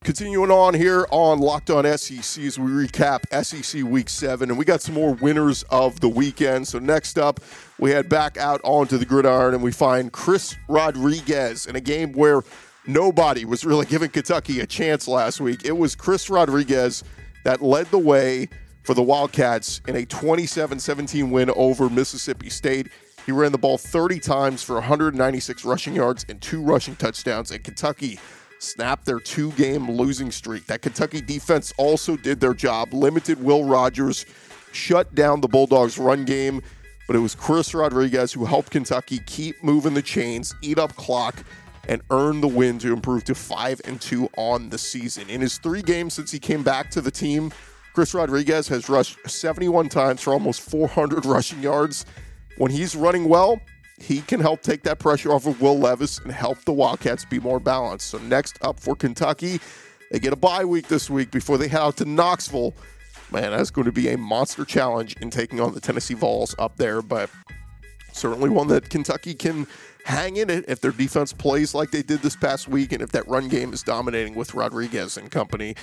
Continuing 0.05 0.50
on 0.50 0.75
here 0.75 1.07
on 1.11 1.38
Locked 1.38 1.71
On 1.71 1.85
SEC 1.97 2.45
as 2.45 2.59
we 2.59 2.71
recap 2.71 3.25
SEC 3.43 3.83
Week 3.85 4.11
7, 4.11 4.50
and 4.50 4.59
we 4.59 4.67
got 4.67 4.83
some 4.83 4.95
more 4.95 5.14
winners 5.14 5.62
of 5.71 5.99
the 6.00 6.09
weekend. 6.11 6.69
So, 6.69 6.79
next 6.79 7.17
up, 7.17 7.41
we 7.79 7.91
head 7.91 8.11
back 8.11 8.37
out 8.37 8.61
onto 8.64 8.99
the 8.99 9.07
gridiron 9.07 9.55
and 9.55 9.62
we 9.62 9.73
find 9.73 10.12
Chris 10.12 10.57
Rodriguez 10.69 11.64
in 11.64 11.75
a 11.75 11.81
game 11.81 12.12
where 12.12 12.43
nobody 12.87 13.45
was 13.45 13.64
really 13.64 13.87
giving 13.87 14.11
Kentucky 14.11 14.61
a 14.61 14.67
chance 14.67 15.09
last 15.09 15.41
week. 15.41 15.64
It 15.64 15.76
was 15.76 15.95
Chris 15.95 16.29
Rodriguez 16.31 17.05
that 17.45 17.62
led 17.62 17.87
the 17.87 17.99
way 17.99 18.49
for 18.83 18.95
the 18.95 19.03
Wildcats 19.03 19.81
in 19.88 19.97
a 19.97 20.05
27 20.05 20.79
17 20.79 21.31
win 21.31 21.50
over 21.50 21.88
Mississippi 21.88 22.50
State. 22.50 22.88
He 23.26 23.33
ran 23.33 23.53
the 23.53 23.59
ball 23.59 23.79
30 23.79 24.21
times 24.21 24.62
for 24.62 24.75
196 24.75 25.64
rushing 25.64 25.95
yards 25.95 26.26
and 26.29 26.41
two 26.43 26.62
rushing 26.62 26.95
touchdowns, 26.97 27.50
and 27.50 27.64
Kentucky 27.64 28.19
snapped 28.59 29.07
their 29.07 29.19
two 29.19 29.50
game 29.53 29.91
losing 29.91 30.31
streak. 30.31 30.67
That 30.67 30.83
Kentucky 30.83 31.21
defense 31.21 31.73
also 31.79 32.17
did 32.17 32.41
their 32.41 32.55
job, 32.55 32.93
limited 32.93 33.43
Will 33.43 33.64
Rogers, 33.64 34.26
shut 34.73 35.14
down 35.14 35.41
the 35.41 35.49
Bulldogs' 35.49 35.99
run 35.99 36.25
game, 36.25 36.61
but 37.07 37.17
it 37.17 37.21
was 37.21 37.35
Chris 37.35 37.75
Rodriguez 37.75 38.33
who 38.33 38.45
helped 38.45 38.71
Kentucky 38.71 39.21
keep 39.26 39.62
moving 39.62 39.95
the 39.95 40.03
chains, 40.03 40.55
eat 40.61 40.79
up 40.79 40.95
clock, 40.97 41.45
and 41.88 42.03
earn 42.11 42.41
the 42.41 42.49
win 42.49 42.79
to 42.81 42.93
improve 42.93 43.25
to 43.25 43.35
5 43.35 43.81
and 43.85 44.00
2 44.00 44.29
on 44.37 44.71
the 44.71 44.79
season. 44.79 45.29
In 45.29 45.41
his 45.41 45.59
3 45.59 45.83
games 45.83 46.14
since 46.14 46.31
he 46.31 46.38
came 46.38 46.62
back 46.62 46.91
to 46.91 47.00
the 47.00 47.11
team, 47.11 47.53
Chris 47.95 48.12
Rodriguez 48.12 48.67
has 48.69 48.88
rushed 48.88 49.19
71 49.29 49.88
times 49.88 50.21
for 50.21 50.33
almost 50.33 50.61
400 50.62 51.25
rushing 51.26 51.62
yards. 51.62 52.05
When 52.59 52.71
he's 52.71 52.97
running 52.97 53.29
well, 53.29 53.61
he 53.99 54.21
can 54.21 54.41
help 54.41 54.62
take 54.62 54.83
that 54.83 54.99
pressure 54.99 55.33
off 55.33 55.47
of 55.47 55.61
Will 55.61 55.79
Levis 55.79 56.19
and 56.19 56.33
help 56.33 56.64
the 56.64 56.73
Wildcats 56.73 57.25
be 57.25 57.38
more 57.38 57.61
balanced. 57.61 58.09
So 58.09 58.19
next 58.19 58.59
up 58.62 58.81
for 58.81 58.97
Kentucky, 58.97 59.61
they 60.11 60.19
get 60.19 60.33
a 60.33 60.37
bye 60.37 60.64
week 60.64 60.88
this 60.88 61.09
week 61.09 61.31
before 61.31 61.59
they 61.59 61.69
head 61.69 61.81
out 61.81 61.97
to 61.99 62.05
Knoxville. 62.05 62.75
Man, 63.31 63.53
that's 63.53 63.71
going 63.71 63.87
to 63.87 63.93
be 63.93 64.11
a 64.11 64.19
monster 64.19 64.64
challenge 64.64 65.17
in 65.21 65.31
taking 65.31 65.61
on 65.61 65.73
the 65.73 65.81
Tennessee 65.81 66.14
Vols 66.14 66.55
up 66.59 66.76
there, 66.76 67.03
but 67.03 67.31
certainly 68.14 68.49
one 68.49 68.68
that 68.68 68.88
Kentucky 68.88 69.35
can 69.35 69.66
hang 70.04 70.37
in 70.37 70.50
it 70.50 70.64
if 70.68 70.80
their 70.80 70.92
defense 70.92 71.33
plays 71.33 71.75
like 71.75 71.90
they 71.90 72.02
did 72.02 72.21
this 72.21 72.37
past 72.37 72.68
week, 72.68 72.92
and 72.92 73.02
if 73.02 73.11
that 73.12 73.26
run 73.26 73.49
game 73.49 73.73
is 73.73 73.83
dominating 73.83 74.35
with 74.35 74.54
Rodriguez 74.54 75.16
and 75.16 75.30
company, 75.30 75.75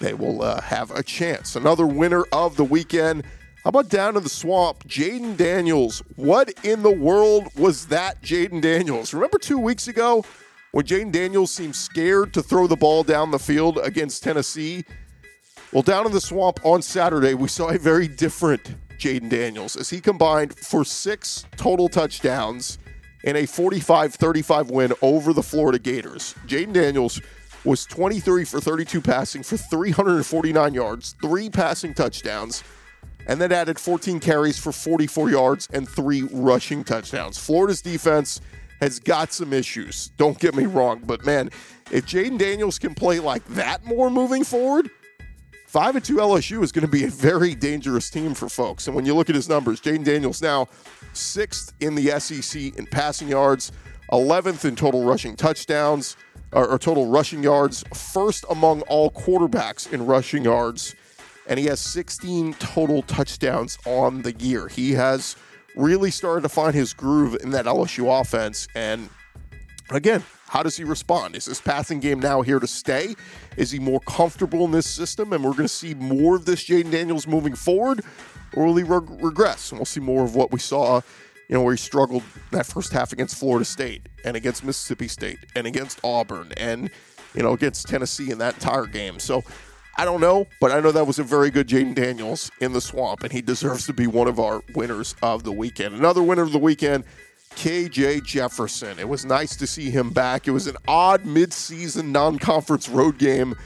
they 0.00 0.14
will 0.14 0.42
uh, 0.42 0.60
have 0.60 0.90
a 0.90 1.02
chance. 1.02 1.56
Another 1.56 1.86
winner 1.86 2.24
of 2.32 2.56
the 2.56 2.64
weekend. 2.64 3.24
How 3.64 3.70
about 3.70 3.88
down 3.88 4.16
in 4.16 4.22
the 4.22 4.28
swamp, 4.28 4.84
Jayden 4.84 5.36
Daniels? 5.36 6.02
What 6.16 6.52
in 6.64 6.82
the 6.82 6.90
world 6.90 7.48
was 7.56 7.86
that, 7.88 8.22
Jayden 8.22 8.60
Daniels? 8.60 9.12
Remember 9.12 9.38
two 9.38 9.58
weeks 9.58 9.88
ago 9.88 10.24
when 10.72 10.86
Jayden 10.86 11.12
Daniels 11.12 11.50
seemed 11.50 11.74
scared 11.74 12.32
to 12.34 12.42
throw 12.42 12.66
the 12.66 12.76
ball 12.76 13.02
down 13.02 13.30
the 13.30 13.38
field 13.38 13.78
against 13.82 14.22
Tennessee? 14.22 14.84
Well, 15.72 15.82
down 15.82 16.06
in 16.06 16.12
the 16.12 16.20
swamp 16.20 16.60
on 16.64 16.82
Saturday, 16.82 17.34
we 17.34 17.48
saw 17.48 17.68
a 17.68 17.78
very 17.78 18.08
different 18.08 18.74
Jayden 18.98 19.28
Daniels 19.28 19.76
as 19.76 19.90
he 19.90 20.00
combined 20.00 20.58
for 20.58 20.84
six 20.84 21.46
total 21.56 21.88
touchdowns 21.88 22.78
in 23.24 23.36
a 23.36 23.46
45 23.46 24.14
35 24.14 24.70
win 24.70 24.92
over 25.02 25.32
the 25.32 25.42
Florida 25.42 25.78
Gators. 25.78 26.34
Jayden 26.46 26.72
Daniels 26.72 27.20
was 27.64 27.84
23 27.86 28.44
for 28.44 28.60
32 28.60 29.00
passing 29.00 29.42
for 29.42 29.56
349 29.56 30.74
yards, 30.74 31.14
three 31.20 31.50
passing 31.50 31.94
touchdowns, 31.94 32.62
and 33.26 33.40
then 33.40 33.52
added 33.52 33.78
14 33.78 34.20
carries 34.20 34.58
for 34.58 34.72
44 34.72 35.30
yards 35.30 35.68
and 35.72 35.88
three 35.88 36.22
rushing 36.30 36.84
touchdowns. 36.84 37.36
Florida's 37.38 37.82
defense 37.82 38.40
has 38.80 39.00
got 39.00 39.32
some 39.32 39.52
issues. 39.52 40.10
Don't 40.16 40.38
get 40.38 40.54
me 40.54 40.66
wrong, 40.66 41.02
but 41.04 41.26
man, 41.26 41.50
if 41.90 42.06
Jayden 42.06 42.38
Daniels 42.38 42.78
can 42.78 42.94
play 42.94 43.18
like 43.18 43.44
that 43.48 43.84
more 43.84 44.08
moving 44.08 44.44
forward, 44.44 44.90
5 45.68 45.96
and 45.96 46.04
2 46.04 46.16
LSU 46.16 46.62
is 46.62 46.72
going 46.72 46.86
to 46.86 46.90
be 46.90 47.04
a 47.04 47.10
very 47.10 47.54
dangerous 47.54 48.08
team 48.08 48.32
for 48.32 48.48
folks. 48.48 48.86
And 48.86 48.96
when 48.96 49.04
you 49.04 49.14
look 49.14 49.28
at 49.28 49.34
his 49.34 49.50
numbers, 49.50 49.82
Jayden 49.82 50.02
Daniels 50.02 50.40
now 50.40 50.66
sixth 51.12 51.74
in 51.80 51.94
the 51.94 52.18
SEC 52.18 52.74
in 52.78 52.86
passing 52.86 53.28
yards, 53.28 53.70
11th 54.10 54.64
in 54.64 54.76
total 54.76 55.04
rushing 55.04 55.36
touchdowns, 55.36 56.16
or, 56.52 56.66
or 56.66 56.78
total 56.78 57.08
rushing 57.10 57.42
yards, 57.42 57.84
first 57.92 58.46
among 58.48 58.80
all 58.82 59.10
quarterbacks 59.10 59.92
in 59.92 60.06
rushing 60.06 60.42
yards, 60.42 60.94
and 61.46 61.58
he 61.58 61.66
has 61.66 61.80
16 61.80 62.54
total 62.54 63.02
touchdowns 63.02 63.76
on 63.84 64.22
the 64.22 64.32
year. 64.32 64.68
He 64.68 64.92
has 64.92 65.36
really 65.76 66.10
started 66.10 66.40
to 66.44 66.48
find 66.48 66.74
his 66.74 66.94
groove 66.94 67.36
in 67.42 67.50
that 67.50 67.66
LSU 67.66 68.18
offense, 68.18 68.68
and 68.74 69.10
again, 69.90 70.24
how 70.48 70.62
does 70.62 70.76
he 70.76 70.84
respond? 70.84 71.36
Is 71.36 71.44
this 71.44 71.60
passing 71.60 72.00
game 72.00 72.20
now 72.20 72.42
here 72.42 72.58
to 72.58 72.66
stay? 72.66 73.14
Is 73.56 73.70
he 73.70 73.78
more 73.78 74.00
comfortable 74.00 74.64
in 74.64 74.70
this 74.70 74.86
system, 74.86 75.32
and 75.32 75.44
we're 75.44 75.52
going 75.52 75.64
to 75.64 75.68
see 75.68 75.94
more 75.94 76.36
of 76.36 76.44
this 76.44 76.64
Jayden 76.64 76.90
Daniels 76.90 77.26
moving 77.26 77.54
forward, 77.54 78.02
or 78.54 78.66
will 78.66 78.76
he 78.76 78.82
reg- 78.82 79.22
regress? 79.22 79.70
And 79.70 79.78
we'll 79.78 79.86
see 79.86 80.00
more 80.00 80.24
of 80.24 80.34
what 80.34 80.50
we 80.50 80.58
saw, 80.58 81.02
you 81.48 81.54
know, 81.54 81.62
where 81.62 81.74
he 81.74 81.78
struggled 81.78 82.22
that 82.50 82.66
first 82.66 82.92
half 82.92 83.12
against 83.12 83.38
Florida 83.38 83.64
State 83.64 84.08
and 84.24 84.36
against 84.36 84.64
Mississippi 84.64 85.08
State 85.08 85.38
and 85.54 85.66
against 85.66 86.00
Auburn 86.02 86.52
and 86.56 86.90
you 87.34 87.42
know 87.42 87.52
against 87.52 87.86
Tennessee 87.88 88.30
in 88.30 88.38
that 88.38 88.54
entire 88.54 88.86
game. 88.86 89.18
So 89.18 89.44
I 89.96 90.04
don't 90.04 90.20
know, 90.20 90.46
but 90.60 90.70
I 90.70 90.80
know 90.80 90.92
that 90.92 91.06
was 91.06 91.18
a 91.18 91.24
very 91.24 91.50
good 91.50 91.68
Jayden 91.68 91.94
Daniels 91.94 92.50
in 92.60 92.72
the 92.72 92.80
swamp, 92.80 93.22
and 93.22 93.32
he 93.32 93.42
deserves 93.42 93.84
to 93.86 93.92
be 93.92 94.06
one 94.06 94.28
of 94.28 94.38
our 94.38 94.62
winners 94.74 95.14
of 95.22 95.42
the 95.42 95.52
weekend. 95.52 95.94
Another 95.94 96.22
winner 96.22 96.42
of 96.42 96.52
the 96.52 96.58
weekend. 96.58 97.04
KJ 97.58 98.22
Jefferson. 98.22 99.00
It 99.00 99.08
was 99.08 99.24
nice 99.24 99.56
to 99.56 99.66
see 99.66 99.90
him 99.90 100.10
back. 100.10 100.46
It 100.46 100.52
was 100.52 100.68
an 100.68 100.76
odd 100.86 101.24
midseason 101.24 102.12
non 102.12 102.38
conference 102.38 102.88
road 102.88 103.18
game 103.18 103.56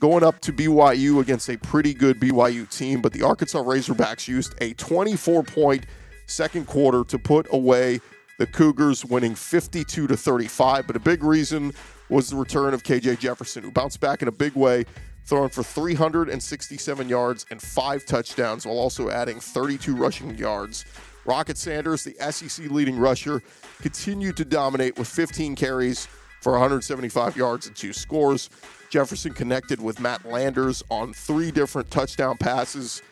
going 0.00 0.24
up 0.24 0.40
to 0.40 0.54
BYU 0.54 1.20
against 1.20 1.50
a 1.50 1.58
pretty 1.58 1.92
good 1.92 2.18
BYU 2.18 2.66
team, 2.74 3.02
but 3.02 3.12
the 3.12 3.20
Arkansas 3.20 3.62
Razorbacks 3.62 4.26
used 4.26 4.54
a 4.62 4.72
24 4.72 5.42
point 5.42 5.84
second 6.24 6.66
quarter 6.66 7.04
to 7.04 7.18
put 7.18 7.46
away 7.52 8.00
the 8.38 8.46
Cougars, 8.46 9.04
winning 9.04 9.34
52 9.34 10.06
to 10.06 10.16
35. 10.16 10.86
But 10.86 10.96
a 10.96 11.00
big 11.00 11.22
reason 11.22 11.74
was 12.08 12.30
the 12.30 12.36
return 12.36 12.72
of 12.72 12.82
KJ 12.82 13.18
Jefferson, 13.18 13.64
who 13.64 13.70
bounced 13.70 14.00
back 14.00 14.22
in 14.22 14.28
a 14.28 14.32
big 14.32 14.54
way, 14.54 14.86
throwing 15.26 15.50
for 15.50 15.62
367 15.62 17.06
yards 17.06 17.44
and 17.50 17.60
five 17.60 18.06
touchdowns, 18.06 18.64
while 18.64 18.78
also 18.78 19.10
adding 19.10 19.40
32 19.40 19.94
rushing 19.94 20.38
yards. 20.38 20.86
Rocket 21.24 21.56
Sanders, 21.56 22.04
the 22.04 22.14
SEC 22.32 22.70
leading 22.70 22.98
rusher, 22.98 23.42
continued 23.80 24.36
to 24.36 24.44
dominate 24.44 24.98
with 24.98 25.08
15 25.08 25.54
carries 25.56 26.08
for 26.40 26.52
175 26.52 27.36
yards 27.36 27.66
and 27.66 27.76
two 27.76 27.92
scores. 27.92 28.50
Jefferson 28.90 29.32
connected 29.32 29.80
with 29.80 30.00
Matt 30.00 30.24
Landers 30.24 30.82
on 30.90 31.12
three 31.12 31.50
different 31.50 31.90
touchdown 31.90 32.36
passes. 32.36 33.02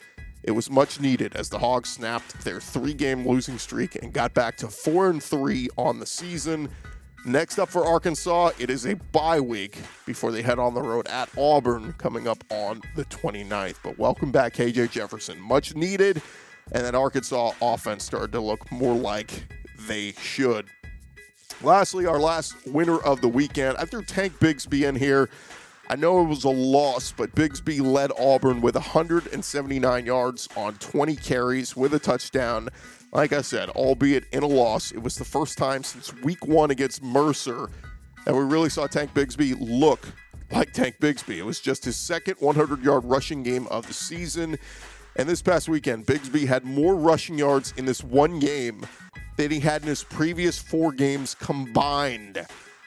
It 0.42 0.50
was 0.50 0.70
much 0.70 1.00
needed 1.00 1.36
as 1.36 1.48
the 1.48 1.58
Hogs 1.58 1.90
snapped 1.90 2.44
their 2.44 2.60
three-game 2.60 3.26
losing 3.26 3.58
streak 3.58 3.96
and 4.02 4.12
got 4.12 4.34
back 4.34 4.56
to 4.58 4.68
four 4.68 5.10
and 5.10 5.22
three 5.22 5.68
on 5.76 6.00
the 6.00 6.06
season. 6.06 6.68
Next 7.26 7.58
up 7.58 7.68
for 7.68 7.84
Arkansas, 7.84 8.52
it 8.58 8.70
is 8.70 8.86
a 8.86 8.96
bye 8.96 9.40
week 9.40 9.76
before 10.06 10.32
they 10.32 10.40
head 10.40 10.58
on 10.58 10.72
the 10.72 10.80
road 10.80 11.06
at 11.08 11.28
Auburn 11.36 11.92
coming 11.98 12.26
up 12.26 12.42
on 12.50 12.80
the 12.96 13.04
29th. 13.06 13.76
But 13.82 13.98
welcome 13.98 14.32
back, 14.32 14.54
KJ 14.54 14.90
Jefferson. 14.90 15.38
Much 15.38 15.74
needed, 15.74 16.22
and 16.72 16.84
that 16.84 16.94
Arkansas 16.94 17.52
offense 17.60 18.04
started 18.04 18.32
to 18.32 18.40
look 18.40 18.70
more 18.70 18.94
like 18.94 19.44
they 19.86 20.12
should. 20.12 20.66
Lastly, 21.62 22.06
our 22.06 22.18
last 22.18 22.54
winner 22.66 22.98
of 22.98 23.20
the 23.20 23.28
weekend. 23.28 23.76
I 23.76 23.84
threw 23.84 24.02
Tank 24.02 24.38
Bigsby 24.38 24.88
in 24.88 24.96
here. 24.96 25.28
I 25.90 25.96
know 25.96 26.20
it 26.20 26.28
was 26.28 26.44
a 26.44 26.50
loss, 26.50 27.12
but 27.12 27.34
Bigsby 27.34 27.80
led 27.80 28.12
Auburn 28.18 28.60
with 28.60 28.76
179 28.76 30.06
yards 30.06 30.48
on 30.56 30.74
20 30.76 31.16
carries 31.16 31.76
with 31.76 31.92
a 31.94 31.98
touchdown. 31.98 32.68
Like 33.12 33.32
I 33.32 33.42
said, 33.42 33.70
albeit 33.70 34.24
in 34.32 34.44
a 34.44 34.46
loss, 34.46 34.92
it 34.92 35.02
was 35.02 35.16
the 35.16 35.24
first 35.24 35.58
time 35.58 35.82
since 35.82 36.14
week 36.22 36.46
one 36.46 36.70
against 36.70 37.02
Mercer 37.02 37.68
that 38.24 38.34
we 38.34 38.40
really 38.44 38.70
saw 38.70 38.86
Tank 38.86 39.12
Bigsby 39.14 39.56
look 39.58 40.06
like 40.52 40.72
Tank 40.72 40.96
Bigsby. 41.00 41.38
It 41.38 41.44
was 41.44 41.60
just 41.60 41.84
his 41.84 41.96
second 41.96 42.36
100 42.38 42.82
yard 42.84 43.04
rushing 43.04 43.42
game 43.42 43.66
of 43.66 43.86
the 43.86 43.92
season. 43.92 44.58
And 45.16 45.28
this 45.28 45.42
past 45.42 45.68
weekend, 45.68 46.06
Bigsby 46.06 46.46
had 46.46 46.64
more 46.64 46.94
rushing 46.94 47.36
yards 47.36 47.74
in 47.76 47.84
this 47.84 48.02
one 48.02 48.38
game 48.38 48.86
than 49.36 49.50
he 49.50 49.60
had 49.60 49.82
in 49.82 49.88
his 49.88 50.04
previous 50.04 50.58
four 50.58 50.92
games 50.92 51.34
combined. 51.34 52.46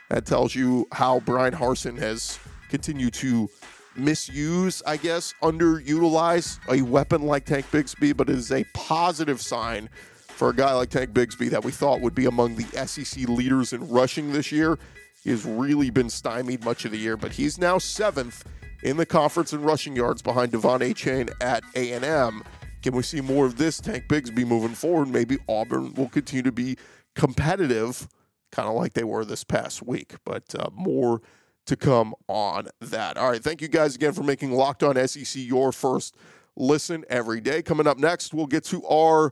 That 0.09 0.25
tells 0.25 0.55
you 0.55 0.87
how 0.91 1.19
Bryan 1.21 1.53
Harsin 1.53 1.97
has 1.97 2.39
continued 2.69 3.13
to 3.15 3.49
misuse, 3.95 4.81
I 4.85 4.97
guess, 4.97 5.33
underutilize 5.41 6.59
a 6.69 6.81
weapon 6.81 7.23
like 7.23 7.45
Tank 7.45 7.65
Bigsby, 7.71 8.15
but 8.15 8.29
it 8.29 8.35
is 8.35 8.51
a 8.51 8.63
positive 8.73 9.41
sign 9.41 9.89
for 10.15 10.49
a 10.49 10.55
guy 10.55 10.73
like 10.73 10.89
Tank 10.89 11.11
Bigsby 11.11 11.49
that 11.51 11.63
we 11.63 11.71
thought 11.71 12.01
would 12.01 12.15
be 12.15 12.25
among 12.25 12.55
the 12.55 12.87
SEC 12.87 13.27
leaders 13.29 13.73
in 13.73 13.87
rushing 13.89 14.31
this 14.31 14.51
year. 14.51 14.79
He 15.23 15.29
has 15.29 15.45
really 15.45 15.89
been 15.89 16.09
stymied 16.09 16.65
much 16.65 16.85
of 16.85 16.91
the 16.91 16.97
year, 16.97 17.15
but 17.15 17.31
he's 17.31 17.57
now 17.57 17.77
seventh 17.77 18.43
in 18.83 18.97
the 18.97 19.05
conference 19.05 19.53
in 19.53 19.61
rushing 19.61 19.95
yards 19.95 20.21
behind 20.21 20.51
Devon 20.51 20.81
Achane 20.81 21.31
at 21.41 21.63
A&M. 21.75 22.43
Can 22.81 22.95
we 22.95 23.01
see 23.01 23.21
more 23.21 23.45
of 23.45 23.57
this 23.57 23.79
Tank 23.79 24.05
Bigsby 24.09 24.45
moving 24.45 24.75
forward? 24.75 25.07
Maybe 25.07 25.37
Auburn 25.47 25.93
will 25.93 26.09
continue 26.09 26.43
to 26.43 26.51
be 26.51 26.77
competitive, 27.15 28.07
kind 28.51 28.67
of 28.67 28.75
like 28.75 28.93
they 28.93 29.05
were 29.05 29.23
this 29.23 29.43
past 29.43 29.81
week, 29.81 30.15
but 30.25 30.53
uh, 30.59 30.69
more 30.73 31.21
to 31.65 31.77
come 31.77 32.13
on 32.27 32.67
that. 32.81 33.17
All 33.17 33.29
right, 33.29 33.41
thank 33.41 33.61
you 33.61 33.69
guys 33.69 33.95
again 33.95 34.11
for 34.11 34.23
making 34.23 34.51
Locked 34.51 34.83
On 34.83 35.07
SEC 35.07 35.41
your 35.41 35.71
first 35.71 36.15
listen 36.57 37.05
every 37.09 37.39
day. 37.39 37.61
Coming 37.61 37.87
up 37.87 37.97
next, 37.97 38.33
we'll 38.33 38.47
get 38.47 38.65
to 38.65 38.85
our 38.85 39.31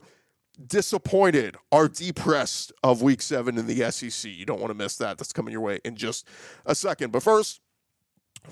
disappointed, 0.66 1.56
our 1.70 1.88
depressed 1.88 2.72
of 2.82 3.02
week 3.02 3.22
seven 3.22 3.58
in 3.58 3.66
the 3.66 3.90
SEC. 3.90 4.30
You 4.30 4.46
don't 4.46 4.60
want 4.60 4.70
to 4.70 4.74
miss 4.74 4.96
that. 4.96 5.18
That's 5.18 5.32
coming 5.32 5.52
your 5.52 5.60
way 5.60 5.80
in 5.84 5.96
just 5.96 6.26
a 6.64 6.74
second. 6.74 7.12
But 7.12 7.22
first, 7.22 7.60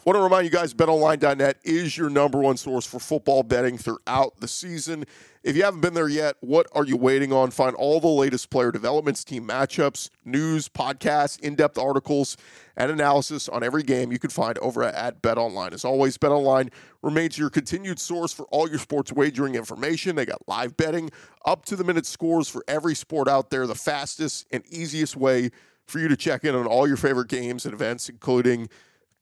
want 0.05 0.17
to 0.17 0.23
remind 0.23 0.45
you 0.45 0.51
guys 0.51 0.73
betonline.net 0.73 1.59
is 1.63 1.97
your 1.97 2.11
number 2.11 2.39
one 2.39 2.57
source 2.57 2.87
for 2.87 2.99
football 2.99 3.43
betting 3.43 3.77
throughout 3.77 4.41
the 4.41 4.49
season. 4.49 5.05
If 5.43 5.57
you 5.57 5.63
haven't 5.63 5.81
been 5.81 5.95
there 5.95 6.09
yet, 6.09 6.37
what 6.41 6.67
are 6.73 6.85
you 6.85 6.97
waiting 6.97 7.33
on? 7.33 7.51
Find 7.51 7.75
all 7.77 8.01
the 8.01 8.09
latest 8.09 8.51
player 8.51 8.73
developments, 8.73 9.25
team 9.25 9.47
matchups, 9.47 10.11
news, 10.25 10.69
podcasts, 10.69 11.41
in 11.41 11.55
depth 11.55 11.79
articles, 11.79 12.37
and 12.77 12.91
analysis 12.91 13.49
on 13.49 13.63
every 13.63 13.83
game 13.83 14.13
you 14.13 14.19
can 14.19 14.31
find 14.31 14.59
over 14.59 14.83
at 14.83 15.23
BetOnline. 15.23 15.73
As 15.73 15.85
always, 15.85 16.19
BetOnline 16.19 16.71
remains 17.03 17.39
your 17.39 17.51
continued 17.51 17.99
source 17.99 18.33
for 18.33 18.45
all 18.47 18.69
your 18.69 18.79
sports 18.79 19.13
wagering 19.13 19.55
information. 19.55 20.17
They 20.17 20.27
got 20.27 20.47
live 20.47 20.77
betting, 20.77 21.11
up 21.45 21.65
to 21.67 21.77
the 21.77 21.85
minute 21.85 22.07
scores 22.07 22.49
for 22.49 22.63
every 22.69 22.95
sport 22.95 23.29
out 23.29 23.51
there, 23.51 23.67
the 23.67 23.75
fastest 23.75 24.47
and 24.51 24.63
easiest 24.67 25.17
way 25.17 25.51
for 25.87 25.99
you 25.99 26.09
to 26.09 26.17
check 26.17 26.45
in 26.45 26.55
on 26.55 26.67
all 26.67 26.87
your 26.87 26.97
favorite 26.97 27.29
games 27.29 27.65
and 27.65 27.75
events, 27.75 28.09
including 28.09 28.69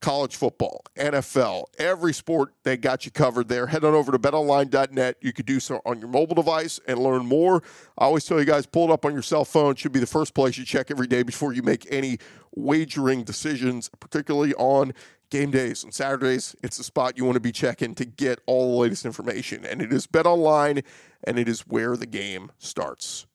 college 0.00 0.36
football, 0.36 0.82
NFL, 0.96 1.64
every 1.78 2.12
sport, 2.12 2.52
they 2.62 2.76
got 2.76 3.04
you 3.04 3.10
covered 3.10 3.48
there. 3.48 3.66
Head 3.66 3.84
on 3.84 3.94
over 3.94 4.12
to 4.12 4.18
betonline.net. 4.18 5.16
You 5.20 5.32
could 5.32 5.46
do 5.46 5.60
so 5.60 5.80
on 5.84 5.98
your 5.98 6.08
mobile 6.08 6.34
device 6.34 6.78
and 6.86 6.98
learn 6.98 7.26
more. 7.26 7.62
I 7.98 8.04
always 8.04 8.24
tell 8.24 8.38
you 8.38 8.44
guys, 8.44 8.66
pull 8.66 8.90
it 8.90 8.92
up 8.92 9.04
on 9.04 9.12
your 9.12 9.22
cell 9.22 9.44
phone. 9.44 9.74
Should 9.74 9.92
be 9.92 10.00
the 10.00 10.06
first 10.06 10.34
place 10.34 10.56
you 10.56 10.64
check 10.64 10.90
every 10.90 11.06
day 11.06 11.22
before 11.22 11.52
you 11.52 11.62
make 11.62 11.86
any 11.90 12.18
wagering 12.54 13.24
decisions, 13.24 13.90
particularly 14.00 14.54
on 14.54 14.92
game 15.30 15.50
days 15.50 15.84
and 15.84 15.92
Saturdays. 15.92 16.54
It's 16.62 16.76
the 16.76 16.84
spot 16.84 17.18
you 17.18 17.24
want 17.24 17.34
to 17.34 17.40
be 17.40 17.52
checking 17.52 17.94
to 17.96 18.04
get 18.04 18.40
all 18.46 18.72
the 18.72 18.78
latest 18.78 19.04
information. 19.04 19.64
And 19.64 19.82
it 19.82 19.92
is 19.92 20.06
BetOnline, 20.06 20.84
and 21.24 21.38
it 21.38 21.48
is 21.48 21.60
where 21.62 21.96
the 21.96 22.06
game 22.06 22.52
starts. 22.58 23.26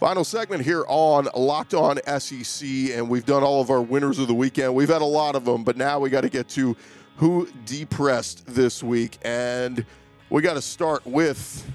Final 0.00 0.24
segment 0.24 0.62
here 0.62 0.84
on 0.88 1.26
Locked 1.34 1.72
On 1.72 1.98
SEC, 2.20 2.68
and 2.92 3.08
we've 3.08 3.24
done 3.24 3.42
all 3.42 3.62
of 3.62 3.70
our 3.70 3.80
winners 3.80 4.18
of 4.18 4.28
the 4.28 4.34
weekend. 4.34 4.74
We've 4.74 4.90
had 4.90 5.00
a 5.00 5.06
lot 5.06 5.34
of 5.34 5.46
them, 5.46 5.64
but 5.64 5.78
now 5.78 5.98
we 5.98 6.10
got 6.10 6.20
to 6.20 6.28
get 6.28 6.48
to 6.50 6.76
who 7.16 7.48
depressed 7.64 8.44
this 8.46 8.82
week. 8.82 9.16
And 9.22 9.86
we 10.28 10.42
got 10.42 10.52
to 10.52 10.60
start 10.60 11.06
with 11.06 11.66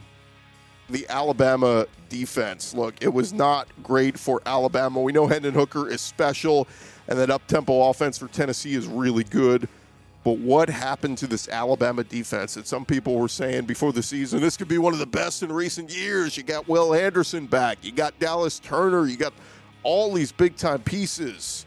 the 0.88 1.07
Alabama 1.10 1.88
defense. 2.10 2.75
Look, 2.75 2.93
it 3.01 3.12
was 3.12 3.34
not 3.34 3.67
great 3.81 4.19
for 4.19 4.39
Alabama. 4.45 5.01
We 5.01 5.13
know 5.13 5.25
Hendon 5.25 5.55
Hooker 5.55 5.89
is 5.89 5.99
special, 5.99 6.67
and 7.07 7.17
that 7.17 7.31
up 7.31 7.47
tempo 7.47 7.89
offense 7.89 8.19
for 8.19 8.27
Tennessee 8.27 8.75
is 8.75 8.86
really 8.86 9.23
good. 9.23 9.67
But 10.23 10.38
what 10.38 10.69
happened 10.69 11.17
to 11.19 11.27
this 11.27 11.49
Alabama 11.49 12.03
defense 12.03 12.53
that 12.53 12.67
some 12.67 12.86
people 12.86 13.15
were 13.15 13.27
saying 13.27 13.65
before 13.65 13.91
the 13.91 14.03
season, 14.03 14.39
this 14.39 14.55
could 14.55 14.67
be 14.67 14.77
one 14.77 14.93
of 14.93 14.99
the 14.99 15.07
best 15.07 15.41
in 15.41 15.51
recent 15.51 15.91
years? 15.91 16.38
You 16.38 16.43
got 16.43 16.67
Will 16.67 16.93
Anderson 16.93 17.47
back, 17.47 17.79
you 17.81 17.91
got 17.91 18.17
Dallas 18.19 18.60
Turner, 18.60 19.07
you 19.07 19.17
got 19.17 19.34
all 19.84 20.13
these 20.13 20.31
big 20.31 20.55
time 20.55 20.79
pieces. 20.84 21.65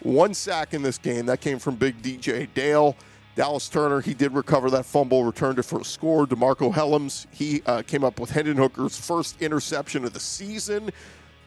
One 0.00 0.34
sack 0.34 0.74
in 0.74 0.82
this 0.82 0.98
game, 0.98 1.26
that 1.26 1.40
came 1.40 1.58
from 1.58 1.76
big 1.76 2.02
DJ 2.02 2.48
Dale. 2.52 2.96
Dallas 3.36 3.68
Turner, 3.68 4.00
he 4.00 4.14
did 4.14 4.32
recover 4.32 4.70
that 4.70 4.84
fumble, 4.84 5.24
returned 5.24 5.58
it 5.58 5.64
for 5.64 5.80
a 5.80 5.84
score. 5.84 6.26
DeMarcco 6.26 6.72
Hellams, 6.72 7.26
he 7.32 7.62
uh, 7.66 7.82
came 7.82 8.04
up 8.04 8.20
with 8.20 8.30
Hendon 8.30 8.56
Hooker's 8.56 8.98
first 8.98 9.40
interception 9.40 10.04
of 10.04 10.12
the 10.12 10.20
season. 10.20 10.90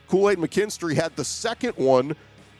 Kool 0.07 0.29
Aid 0.29 0.37
McKinstry 0.37 0.95
had 0.95 1.15
the 1.15 1.23
second 1.23 1.73
one 1.75 2.15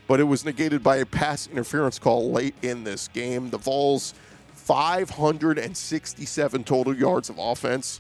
but 0.08 0.20
it 0.20 0.24
was 0.24 0.46
negated 0.46 0.82
by 0.82 0.98
a 0.98 1.06
pass 1.06 1.48
interference 1.48 2.00
call 2.00 2.32
late 2.32 2.56
in 2.62 2.84
this 2.84 3.08
game. 3.10 3.50
The 3.50 3.58
Vols, 3.58 4.14
567 4.54 6.64
total 6.64 6.96
yards 6.96 7.30
of 7.30 7.38
offense, 7.38 8.00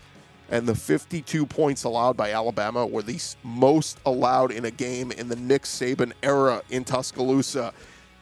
and 0.49 0.67
the 0.67 0.75
52 0.75 1.45
points 1.45 1.83
allowed 1.83 2.15
by 2.15 2.31
Alabama 2.31 2.85
were 2.85 3.01
the 3.01 3.19
most 3.43 3.99
allowed 4.05 4.51
in 4.51 4.65
a 4.65 4.71
game 4.71 5.11
in 5.11 5.27
the 5.27 5.35
Nick 5.35 5.63
Saban 5.63 6.13
era 6.23 6.61
in 6.69 6.85
Tuscaloosa. 6.85 7.73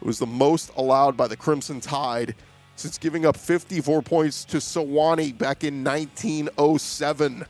It 0.01 0.05
was 0.05 0.19
the 0.19 0.25
most 0.25 0.71
allowed 0.75 1.15
by 1.15 1.27
the 1.27 1.37
Crimson 1.37 1.79
Tide 1.79 2.35
since 2.75 2.97
giving 2.97 3.25
up 3.25 3.37
54 3.37 4.01
points 4.01 4.43
to 4.45 4.57
Sewanee 4.57 5.37
back 5.37 5.63
in 5.63 5.83
1907. 5.83 7.45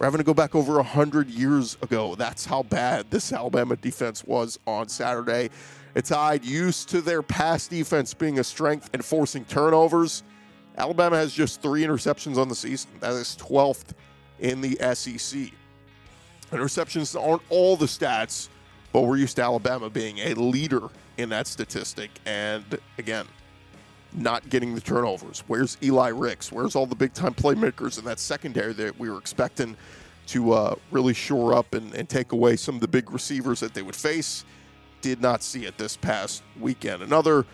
We're 0.00 0.06
having 0.06 0.18
to 0.18 0.24
go 0.24 0.32
back 0.32 0.54
over 0.54 0.76
100 0.76 1.28
years 1.28 1.76
ago. 1.82 2.14
That's 2.14 2.46
how 2.46 2.62
bad 2.62 3.10
this 3.10 3.34
Alabama 3.34 3.76
defense 3.76 4.24
was 4.24 4.58
on 4.66 4.88
Saturday. 4.88 5.50
It's 5.94 6.08
Tide, 6.08 6.42
used 6.42 6.88
to 6.88 7.02
their 7.02 7.20
pass 7.20 7.68
defense 7.68 8.14
being 8.14 8.38
a 8.38 8.44
strength 8.44 8.88
and 8.94 9.04
forcing 9.04 9.44
turnovers. 9.44 10.22
Alabama 10.78 11.16
has 11.16 11.34
just 11.34 11.60
three 11.60 11.82
interceptions 11.82 12.38
on 12.38 12.48
the 12.48 12.54
season. 12.54 12.90
That 13.00 13.12
is 13.12 13.36
12th 13.38 13.92
in 14.38 14.62
the 14.62 14.78
SEC. 14.94 15.50
Interceptions 16.50 17.20
aren't 17.20 17.42
all 17.50 17.76
the 17.76 17.84
stats, 17.84 18.48
but 18.94 19.02
we're 19.02 19.18
used 19.18 19.36
to 19.36 19.42
Alabama 19.42 19.90
being 19.90 20.16
a 20.20 20.32
leader 20.32 20.88
in 21.18 21.28
that 21.28 21.46
statistic. 21.46 22.10
And 22.24 22.64
again, 22.96 23.26
not 24.14 24.48
getting 24.48 24.74
the 24.74 24.80
turnovers? 24.80 25.44
Where's 25.46 25.76
Eli 25.82 26.08
Ricks? 26.08 26.50
Where's 26.50 26.76
all 26.76 26.86
the 26.86 26.94
big 26.94 27.12
time 27.14 27.34
playmakers 27.34 27.98
in 27.98 28.04
that 28.04 28.18
secondary 28.18 28.72
that 28.74 28.98
we 28.98 29.10
were 29.10 29.18
expecting 29.18 29.76
to 30.28 30.52
uh, 30.52 30.74
really 30.90 31.14
shore 31.14 31.54
up 31.54 31.74
and, 31.74 31.94
and 31.94 32.08
take 32.08 32.32
away 32.32 32.56
some 32.56 32.76
of 32.76 32.80
the 32.80 32.88
big 32.88 33.10
receivers 33.10 33.60
that 33.60 33.74
they 33.74 33.82
would 33.82 33.96
face? 33.96 34.44
Did 35.00 35.20
not 35.20 35.42
see 35.42 35.64
it 35.64 35.78
this 35.78 35.96
past 35.96 36.42
weekend. 36.60 37.02
Another 37.02 37.46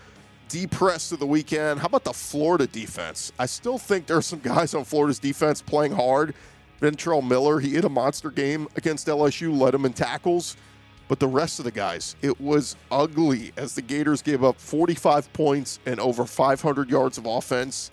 depressed 0.49 1.11
of 1.11 1.19
the 1.19 1.25
weekend. 1.25 1.79
How 1.79 1.87
about 1.87 2.03
the 2.03 2.13
Florida 2.13 2.67
defense? 2.67 3.31
I 3.39 3.45
still 3.45 3.77
think 3.77 4.05
there 4.05 4.17
are 4.17 4.21
some 4.21 4.39
guys 4.39 4.73
on 4.73 4.83
Florida's 4.83 5.19
defense 5.19 5.61
playing 5.61 5.93
hard. 5.93 6.33
Ventrell 6.81 7.27
Miller, 7.27 7.59
he 7.59 7.71
hit 7.71 7.85
a 7.85 7.89
monster 7.89 8.29
game 8.29 8.67
against 8.75 9.07
LSU, 9.07 9.57
led 9.57 9.73
him 9.73 9.85
in 9.85 9.93
tackles. 9.93 10.55
But 11.07 11.19
the 11.19 11.27
rest 11.27 11.59
of 11.59 11.65
the 11.65 11.71
guys, 11.71 12.15
it 12.21 12.39
was 12.41 12.75
ugly 12.91 13.53
as 13.55 13.75
the 13.75 13.81
Gators 13.81 14.21
gave 14.21 14.43
up 14.43 14.59
45 14.59 15.31
points 15.33 15.79
and 15.85 15.99
over 15.99 16.25
500 16.25 16.89
yards 16.89 17.17
of 17.17 17.25
offense 17.25 17.91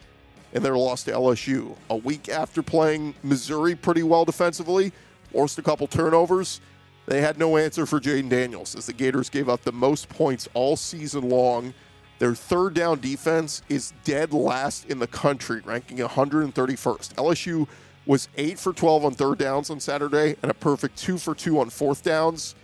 in 0.52 0.62
their 0.62 0.76
loss 0.76 1.04
to 1.04 1.12
LSU. 1.12 1.76
A 1.90 1.96
week 1.96 2.28
after 2.28 2.62
playing 2.62 3.14
Missouri 3.22 3.74
pretty 3.74 4.02
well 4.02 4.24
defensively, 4.24 4.92
forced 5.32 5.58
a 5.58 5.62
couple 5.62 5.86
turnovers, 5.86 6.60
they 7.06 7.20
had 7.20 7.38
no 7.38 7.56
answer 7.56 7.86
for 7.86 8.00
Jayden 8.00 8.30
Daniels 8.30 8.74
as 8.74 8.86
the 8.86 8.92
Gators 8.92 9.28
gave 9.28 9.48
up 9.48 9.62
the 9.62 9.72
most 9.72 10.08
points 10.08 10.48
all 10.54 10.76
season 10.76 11.28
long. 11.28 11.74
Their 12.18 12.34
third 12.34 12.74
down 12.74 13.00
defense 13.00 13.62
is 13.68 13.92
dead 14.04 14.32
last 14.32 14.86
in 14.86 14.98
the 14.98 15.06
country, 15.06 15.60
ranking 15.64 15.98
131st. 15.98 17.14
LSU 17.14 17.68
was 18.06 18.28
8 18.36 18.58
for 18.58 18.72
12 18.72 19.04
on 19.04 19.14
third 19.14 19.38
downs 19.38 19.70
on 19.70 19.80
Saturday 19.80 20.36
and 20.42 20.50
a 20.50 20.54
perfect 20.54 20.96
2 20.96 21.18
for 21.18 21.34
2 21.34 21.60
on 21.60 21.70
fourth 21.70 22.02
downs. 22.02 22.54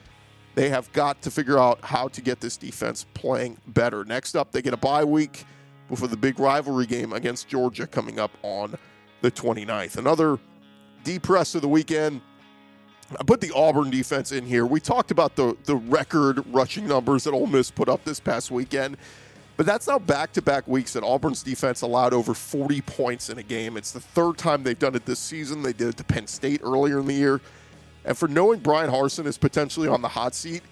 They 0.54 0.68
have 0.68 0.92
got 0.92 1.22
to 1.22 1.30
figure 1.30 1.58
out 1.58 1.78
how 1.82 2.08
to 2.08 2.20
get 2.20 2.40
this 2.40 2.56
defense 2.56 3.06
playing 3.14 3.58
better. 3.68 4.04
Next 4.04 4.34
up, 4.34 4.52
they 4.52 4.62
get 4.62 4.74
a 4.74 4.78
bye 4.78 5.04
week 5.04 5.44
before 5.88 6.08
the 6.08 6.16
big 6.16 6.38
rivalry 6.38 6.86
game 6.86 7.12
against 7.12 7.48
Georgia 7.48 7.86
coming 7.86 8.18
up 8.18 8.30
on 8.42 8.76
the 9.20 9.30
29th. 9.30 9.96
Another 9.96 10.38
depress 11.04 11.54
of 11.54 11.62
the 11.62 11.68
weekend. 11.68 12.20
I 13.18 13.24
put 13.24 13.40
the 13.40 13.52
Auburn 13.54 13.90
defense 13.90 14.30
in 14.32 14.46
here. 14.46 14.66
We 14.66 14.80
talked 14.80 15.10
about 15.10 15.34
the 15.34 15.56
the 15.64 15.76
record 15.76 16.44
rushing 16.52 16.86
numbers 16.86 17.24
that 17.24 17.32
Ole 17.32 17.48
Miss 17.48 17.70
put 17.70 17.88
up 17.88 18.04
this 18.04 18.20
past 18.20 18.52
weekend, 18.52 18.96
but 19.56 19.66
that's 19.66 19.88
now 19.88 19.98
back 19.98 20.32
to 20.34 20.42
back 20.42 20.68
weeks 20.68 20.92
that 20.92 21.02
Auburn's 21.02 21.42
defense 21.42 21.82
allowed 21.82 22.14
over 22.14 22.34
40 22.34 22.80
points 22.82 23.28
in 23.28 23.38
a 23.38 23.42
game. 23.42 23.76
It's 23.76 23.90
the 23.90 24.00
third 24.00 24.38
time 24.38 24.62
they've 24.62 24.78
done 24.78 24.94
it 24.94 25.06
this 25.06 25.18
season. 25.18 25.62
They 25.62 25.72
did 25.72 25.88
it 25.88 25.96
to 25.96 26.04
Penn 26.04 26.28
State 26.28 26.60
earlier 26.62 27.00
in 27.00 27.06
the 27.06 27.14
year. 27.14 27.40
And 28.04 28.16
for 28.16 28.28
knowing 28.28 28.60
Bryan 28.60 28.90
Harsin 28.90 29.26
is 29.26 29.38
potentially 29.38 29.88
on 29.88 30.02
the 30.02 30.08
hot 30.08 30.34
seat, 30.34 30.62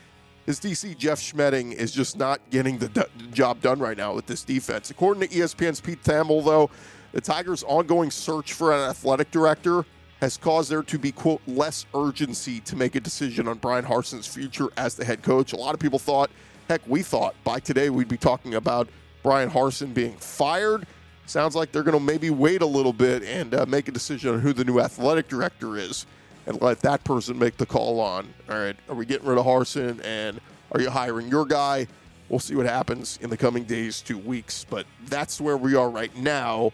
his 0.47 0.59
DC 0.61 0.97
Jeff 0.97 1.21
Schmedding 1.21 1.75
is 1.75 1.93
just 1.93 2.17
not 2.17 2.41
getting 2.51 2.79
the 2.79 2.89
d- 2.89 3.03
job 3.33 3.61
done 3.61 3.79
right 3.79 3.99
now 3.99 4.15
with 4.15 4.27
this 4.27 4.43
defense. 4.43 4.91
According 4.91 5.29
to 5.29 5.35
ESPN's 5.35 5.81
Pete 5.81 6.03
Thamel, 6.03 6.43
though, 6.43 6.71
the 7.13 7.21
Tigers' 7.21 7.63
ongoing 7.65 8.11
search 8.11 8.55
for 8.55 8.73
an 8.73 8.89
athletic 8.89 9.31
director 9.31 9.85
has 10.21 10.37
caused 10.37 10.71
there 10.71 10.83
to 10.83 10.99
be, 10.99 11.13
quote, 11.13 11.43
less 11.47 11.87
urgency 11.95 12.61
to 12.61 12.77
make 12.77 12.95
a 12.95 13.01
decision 13.01 13.47
on 13.47 13.59
Bryan 13.59 13.85
Harsin's 13.85 14.27
future 14.27 14.69
as 14.77 14.95
the 14.95 15.05
head 15.05 15.23
coach. 15.23 15.53
A 15.53 15.57
lot 15.57 15.75
of 15.75 15.81
people 15.81 15.99
thought, 15.99 16.31
heck, 16.69 16.81
we 16.87 17.03
thought 17.03 17.35
by 17.45 17.61
today 17.61 17.91
we'd 17.91 18.09
be 18.09 18.17
talking 18.17 18.55
about 18.55 18.89
Bryan 19.23 19.51
Harsin 19.51 19.93
being 19.93 20.17
fired. 20.17 20.87
Sounds 21.27 21.55
like 21.55 21.73
they're 21.73 21.83
going 21.83 21.99
to 21.99 22.03
maybe 22.03 22.31
wait 22.31 22.63
a 22.63 22.67
little 22.67 22.95
bit 22.95 23.23
and 23.23 23.55
uh, 23.55 23.67
make 23.67 23.87
a 23.87 23.93
decision 23.93 24.35
on 24.35 24.41
who 24.41 24.55
the 24.55 24.65
new 24.65 24.81
athletic 24.81 25.29
director 25.29 25.77
is 25.77 26.07
and 26.49 26.61
let 26.63 26.81
that 26.81 27.05
person 27.05 27.39
make 27.39 27.59
the 27.59 27.67
call 27.67 28.01
on, 28.01 28.33
all 28.49 28.59
right, 28.59 28.75
are 28.89 28.95
we 28.95 29.05
getting 29.05 29.29
rid 29.29 29.37
of 29.37 29.45
Harsin 29.45 30.03
and 30.03 30.41
are 30.73 30.81
you 30.81 30.89
hiring 30.89 31.29
your 31.29 31.45
guy? 31.45 31.87
We'll 32.31 32.41
see 32.41 32.57
what 32.57 32.65
happens 32.65 33.19
in 33.21 33.29
the 33.29 33.37
coming 33.37 33.65
days 33.65 34.01
to 34.03 34.17
weeks. 34.17 34.65
But 34.69 34.87
that's 35.07 35.43
where 35.43 35.59
we 35.59 35.75
are 35.75 35.91
right 35.91 36.15
now. 36.17 36.73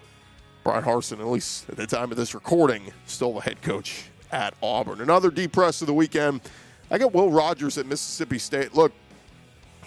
Bryan 0.63 0.85
Harsin, 0.85 1.19
at 1.19 1.27
least 1.27 1.69
at 1.69 1.77
the 1.77 1.89
time 1.89 2.13
of 2.13 2.17
this 2.17 2.35
recording, 2.35 2.93
still 3.07 3.35
the 3.35 3.41
head 3.41 3.63
coach 3.63 4.05
at 4.31 4.55
Auburn. 4.63 5.01
Another 5.01 5.31
deep 5.31 5.53
press 5.53 5.81
of 5.81 5.89
the 5.89 5.95
weekend. 5.95 6.41
I 6.91 6.99
got 6.99 7.13
Will 7.13 7.31
Rogers 7.31 7.77
at 7.77 7.87
Mississippi 7.87 8.39
State. 8.39 8.75
Look, 8.75 8.93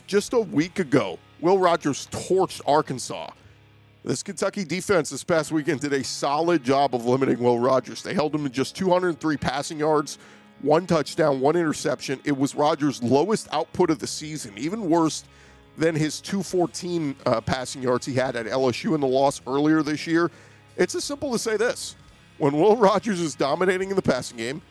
just 0.05 0.33
a 0.33 0.39
week 0.39 0.79
ago, 0.79 1.17
Will 1.39 1.59
Rogers 1.59 2.07
torched 2.11 2.59
Arkansas. 2.67 3.29
This 4.07 4.23
Kentucky 4.23 4.63
defense 4.63 5.09
this 5.09 5.25
past 5.25 5.51
weekend 5.51 5.81
did 5.81 5.91
a 5.91 6.01
solid 6.01 6.63
job 6.63 6.95
of 6.95 7.05
limiting 7.05 7.39
Will 7.39 7.59
Rogers. 7.59 8.01
They 8.01 8.13
held 8.13 8.33
him 8.33 8.45
to 8.45 8.49
just 8.49 8.73
203 8.77 9.35
passing 9.35 9.79
yards, 9.79 10.17
one 10.61 10.87
touchdown, 10.87 11.41
one 11.41 11.57
interception. 11.57 12.21
It 12.23 12.37
was 12.37 12.55
Rogers' 12.55 13.03
lowest 13.03 13.49
output 13.51 13.89
of 13.89 13.99
the 13.99 14.07
season, 14.07 14.57
even 14.57 14.89
worse 14.89 15.25
than 15.77 15.93
his 15.93 16.21
214 16.21 17.17
uh, 17.25 17.41
passing 17.41 17.83
yards 17.83 18.05
he 18.05 18.13
had 18.13 18.37
at 18.37 18.45
LSU 18.45 18.95
in 18.95 19.01
the 19.01 19.07
loss 19.07 19.41
earlier 19.45 19.83
this 19.83 20.07
year. 20.07 20.31
It's 20.77 20.95
as 20.95 21.03
simple 21.03 21.33
to 21.33 21.37
say 21.37 21.57
this 21.57 21.97
when 22.37 22.53
Will 22.53 22.77
Rogers 22.77 23.19
is 23.19 23.35
dominating 23.35 23.89
in 23.89 23.97
the 23.97 24.01
passing 24.01 24.37
game, 24.37 24.61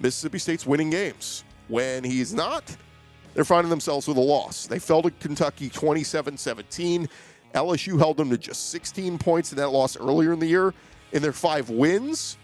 Mississippi 0.00 0.38
State's 0.38 0.64
winning 0.64 0.88
games. 0.88 1.44
When 1.68 2.02
he's 2.02 2.32
not, 2.32 2.74
they're 3.34 3.44
finding 3.44 3.68
themselves 3.68 4.08
with 4.08 4.16
a 4.16 4.20
loss. 4.20 4.66
They 4.66 4.78
fell 4.78 5.02
to 5.02 5.10
Kentucky 5.10 5.68
27 5.68 6.38
17. 6.38 7.10
LSU 7.54 7.98
held 7.98 8.16
them 8.16 8.30
to 8.30 8.38
just 8.38 8.70
16 8.70 9.18
points 9.18 9.52
in 9.52 9.58
that 9.58 9.70
loss 9.70 9.96
earlier 9.96 10.32
in 10.32 10.38
the 10.38 10.46
year. 10.46 10.74
In 11.12 11.22
their 11.22 11.32
five 11.32 11.70
wins, 11.70 12.36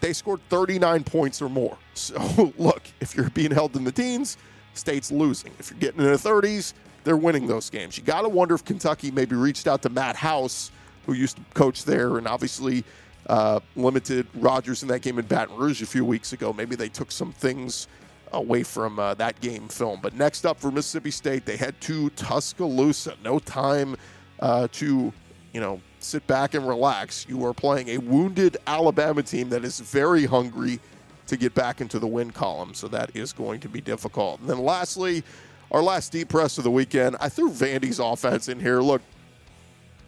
they 0.00 0.12
scored 0.12 0.40
39 0.48 1.04
points 1.04 1.40
or 1.40 1.48
more. 1.48 1.78
So, 1.94 2.54
look, 2.56 2.82
if 3.00 3.14
you're 3.14 3.28
being 3.28 3.50
held 3.50 3.76
in 3.76 3.84
the 3.84 3.92
teens, 3.92 4.38
State's 4.72 5.12
losing. 5.12 5.52
If 5.58 5.70
you're 5.70 5.78
getting 5.78 6.00
in 6.00 6.06
the 6.06 6.16
30s, 6.16 6.72
they're 7.04 7.18
winning 7.18 7.46
those 7.46 7.68
games. 7.68 7.98
You 7.98 8.02
got 8.02 8.22
to 8.22 8.30
wonder 8.30 8.54
if 8.54 8.64
Kentucky 8.64 9.10
maybe 9.10 9.36
reached 9.36 9.66
out 9.66 9.82
to 9.82 9.90
Matt 9.90 10.16
House, 10.16 10.70
who 11.04 11.12
used 11.12 11.36
to 11.36 11.42
coach 11.52 11.84
there 11.84 12.16
and 12.16 12.26
obviously 12.26 12.82
uh, 13.26 13.60
limited 13.76 14.26
Rogers 14.34 14.82
in 14.82 14.88
that 14.88 15.02
game 15.02 15.18
in 15.18 15.26
Baton 15.26 15.56
Rouge 15.56 15.82
a 15.82 15.86
few 15.86 16.04
weeks 16.04 16.32
ago. 16.32 16.52
Maybe 16.52 16.76
they 16.76 16.88
took 16.88 17.12
some 17.12 17.32
things 17.32 17.88
away 18.32 18.62
from 18.62 18.98
uh, 18.98 19.14
that 19.14 19.40
game 19.40 19.68
film. 19.68 20.00
But 20.02 20.14
next 20.14 20.46
up 20.46 20.58
for 20.58 20.70
Mississippi 20.70 21.10
State, 21.10 21.44
they 21.44 21.56
head 21.56 21.78
to 21.82 22.10
Tuscaloosa. 22.10 23.16
No 23.22 23.38
time 23.38 23.96
uh, 24.42 24.66
to, 24.72 25.12
you 25.52 25.60
know, 25.60 25.80
sit 26.00 26.26
back 26.26 26.54
and 26.54 26.66
relax. 26.66 27.24
You 27.28 27.46
are 27.46 27.54
playing 27.54 27.88
a 27.90 27.98
wounded 27.98 28.58
Alabama 28.66 29.22
team 29.22 29.48
that 29.50 29.64
is 29.64 29.80
very 29.80 30.26
hungry 30.26 30.80
to 31.28 31.36
get 31.36 31.54
back 31.54 31.80
into 31.80 31.98
the 31.98 32.06
win 32.06 32.32
column. 32.32 32.74
So 32.74 32.88
that 32.88 33.14
is 33.16 33.32
going 33.32 33.60
to 33.60 33.68
be 33.68 33.80
difficult. 33.80 34.40
And 34.40 34.50
then 34.50 34.58
lastly, 34.58 35.22
our 35.70 35.80
last 35.82 36.10
deep 36.12 36.28
press 36.28 36.58
of 36.58 36.64
the 36.64 36.70
weekend, 36.70 37.16
I 37.20 37.28
threw 37.28 37.50
Vandy's 37.50 38.00
offense 38.00 38.48
in 38.48 38.58
here. 38.58 38.80
Look, 38.80 39.00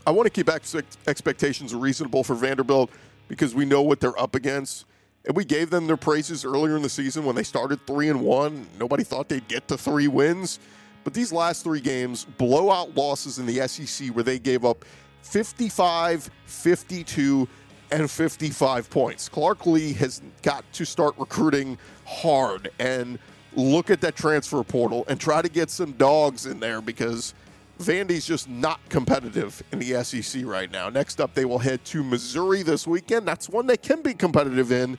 I 0.07 0.11
want 0.11 0.27
to 0.27 0.31
keep 0.31 0.51
ex- 0.51 0.75
expectations 1.07 1.73
reasonable 1.73 2.25
for 2.25 2.35
Vanderbilt 2.35 2.91
because 3.29 3.55
we 3.55 3.65
know 3.65 3.83
what 3.83 4.01
they're 4.01 4.21
up 4.21 4.35
against. 4.35 4.85
And 5.27 5.35
we 5.35 5.45
gave 5.45 5.71
them 5.71 5.87
their 5.87 5.97
praises 5.97 6.45
earlier 6.45 6.77
in 6.77 6.83
the 6.83 6.89
season 6.91 7.25
when 7.25 7.37
they 7.37 7.45
started 7.45 7.87
three 7.87 8.11
and 8.11 8.21
one. 8.21 8.67
Nobody 8.79 9.05
thought 9.05 9.29
they'd 9.29 9.47
get 9.49 9.69
to 9.69 9.79
three 9.79 10.09
wins. 10.09 10.59
But 11.05 11.15
these 11.15 11.33
last 11.33 11.63
three 11.63 11.81
games, 11.81 12.25
blowout 12.25 12.97
losses 12.97 13.39
in 13.39 13.47
the 13.47 13.67
SEC 13.69 14.09
where 14.09 14.25
they 14.25 14.39
gave 14.39 14.65
up 14.65 14.85
55, 15.23 16.31
52, 16.47 17.49
and 17.91 18.11
55 18.11 18.91
points. 18.91 19.29
Clark 19.29 19.67
Lea 19.67 19.93
has 19.95 20.23
got 20.43 20.65
to 20.73 20.85
start 20.85 21.15
recruiting 21.19 21.79
hard 22.07 22.71
and 22.79 23.19
look 23.55 23.91
at 23.91 24.01
that 24.01 24.17
transfer 24.17 24.63
portal 24.65 25.05
and 25.09 25.21
try 25.21 25.43
to 25.43 25.49
get 25.49 25.71
some 25.71 25.93
dogs 25.93 26.47
in 26.47 26.59
there 26.61 26.81
because 26.81 27.35
Vandy's 27.81 28.27
just 28.27 28.49
not 28.49 28.81
competitive 28.89 29.63
in 29.73 29.79
the 29.79 30.03
SEC 30.05 30.45
right 30.45 30.71
now. 30.71 30.89
Next 30.89 31.21
up, 31.21 31.35
they 31.35 31.45
will 31.45 31.59
head 31.59 31.85
to 31.87 32.03
Missouri 32.03 32.63
this 32.63 32.87
weekend. 32.87 33.27
That's 33.27 33.49
one 33.49 33.67
they 33.67 33.77
can 33.77 34.01
be 34.01 34.15
competitive 34.15 34.73
in. 34.73 34.97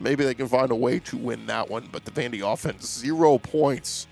Maybe 0.00 0.24
they 0.24 0.34
can 0.34 0.48
find 0.48 0.70
a 0.70 0.76
way 0.76 0.98
to 1.00 1.16
win 1.16 1.46
that 1.46 1.68
one. 1.68 1.88
But 1.90 2.04
the 2.04 2.10
Vandy 2.10 2.40
offense, 2.40 2.86
zero 2.86 3.38
points 3.38 4.07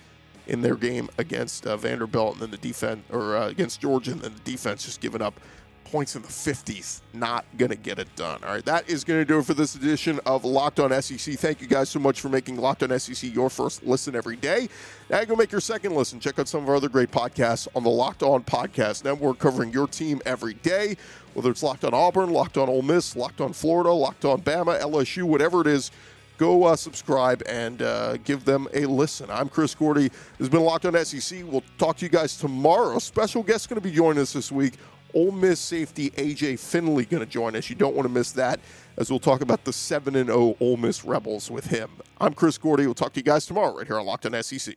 in 0.47 0.63
their 0.63 0.77
game 0.77 1.09
against 1.19 1.67
uh, 1.67 1.77
Vanderbilt, 1.77 2.35
and 2.35 2.43
then 2.43 2.51
the 2.51 2.57
defense, 2.59 3.03
or 3.11 3.37
uh, 3.37 3.49
against 3.49 3.81
Georgia, 3.81 4.13
and 4.13 4.21
then 4.21 4.33
the 4.35 4.51
defense 4.51 4.85
just 4.85 5.01
giving 5.01 5.23
up 5.23 5.41
points 5.87 6.17
in 6.17 6.23
the 6.23 6.29
50s. 6.29 7.01
Not 7.13 7.45
going 7.57 7.71
to 7.71 7.77
get 7.77 7.99
it 7.99 8.15
done. 8.17 8.43
All 8.45 8.51
right, 8.51 8.65
that 8.65 8.89
is 8.89 9.05
going 9.05 9.21
to 9.21 9.25
do 9.25 9.39
it 9.39 9.47
for 9.47 9.55
this 9.55 9.75
edition 9.75 10.21
of 10.27 10.45
Locked 10.45 10.81
On 10.81 10.91
SEC. 11.01 11.35
Thank 11.37 11.61
you 11.61 11.67
guys 11.67 11.89
so 11.89 11.99
much 11.99 12.21
for 12.21 12.29
making 12.29 12.57
Locked 12.57 12.83
On 12.83 12.99
SEC 12.99 13.33
your 13.33 13.49
first 13.49 13.85
listen 13.85 14.15
every 14.15 14.37
day. 14.37 14.69
Now 15.09 15.25
go 15.25 15.37
make 15.37 15.53
your 15.53 15.61
second 15.61 15.95
listen. 15.95 16.21
Check 16.21 16.39
out 16.39 16.49
some 16.49 16.63
of 16.63 16.69
our 16.69 16.77
other 16.77 16.89
great 16.89 17.11
podcasts 17.11 17.69
on 17.75 17.85
the 17.85 17.91
Locked 17.91 18.23
On 18.23 18.43
Podcast 18.43 19.05
Network 19.05 19.39
covering 19.39 19.73
your 19.73 19.87
team 19.87 20.21
every 20.27 20.55
day, 20.55 20.97
whether 21.35 21.51
it's 21.51 21.63
Locked 21.63 21.85
On 21.85 21.95
Auburn, 21.95 22.31
Locked 22.31 22.59
On 22.59 22.69
Ole 22.69 22.83
Miss, 22.83 23.15
Locked 23.17 23.41
On 23.41 23.53
Florida, 23.53 23.93
Locked 23.93 24.25
On 24.25 24.41
Bama, 24.41 24.81
LSU, 24.81 25.23
whatever 25.23 25.61
it 25.61 25.67
is. 25.67 25.91
Go 26.39 26.65
uh, 26.65 26.77
subscribe 26.77 27.43
and 27.49 27.81
uh, 27.81 28.19
give 28.19 28.45
them 28.45 28.69
a 28.75 28.85
listen. 28.85 29.31
I'm 29.31 29.49
Chris 29.49 29.75
Gordy. 29.75 30.09
This 30.09 30.39
has 30.39 30.49
been 30.51 30.63
Locked 30.63 30.85
On 30.85 31.05
SEC. 31.05 31.43
We'll 31.47 31.65
talk 31.79 31.97
to 31.99 32.05
you 32.05 32.11
guys 32.11 32.37
tomorrow. 32.37 32.99
Special 32.99 33.43
guest 33.43 33.71
going 33.71 33.81
to 33.81 33.87
be 33.87 33.95
joining 33.95 34.21
us 34.21 34.35
this 34.35 34.53
week. 34.53 34.75
Ole 35.15 35.33
Miss 35.33 35.59
safety 35.59 36.11
AJ 36.11 36.59
Finley 36.59 37.07
going 37.07 37.25
to 37.25 37.31
join 37.31 37.57
us. 37.57 37.71
You 37.71 37.77
don't 37.77 37.97
want 37.97 38.07
to 38.07 38.13
miss 38.13 38.33
that 38.33 38.61
as 38.99 39.09
we'll 39.09 39.19
talk 39.19 39.41
about 39.41 39.65
the 39.65 39.73
7 39.73 40.15
and 40.15 40.29
0 40.29 40.57
Ole 40.61 40.77
Miss 40.77 41.05
Rebels 41.05 41.51
with 41.51 41.67
him. 41.67 41.91
I'm 42.21 42.35
Chris 42.35 42.59
Gordy. 42.59 42.85
We'll 42.85 42.95
talk 42.95 43.15
to 43.15 43.21
you 43.21 43.25
guys 43.25 43.47
tomorrow 43.47 43.75
right 43.75 43.87
here 43.87 43.99
on 43.99 44.05
Locked 44.05 44.27
On 44.27 44.43
SEC. 44.43 44.77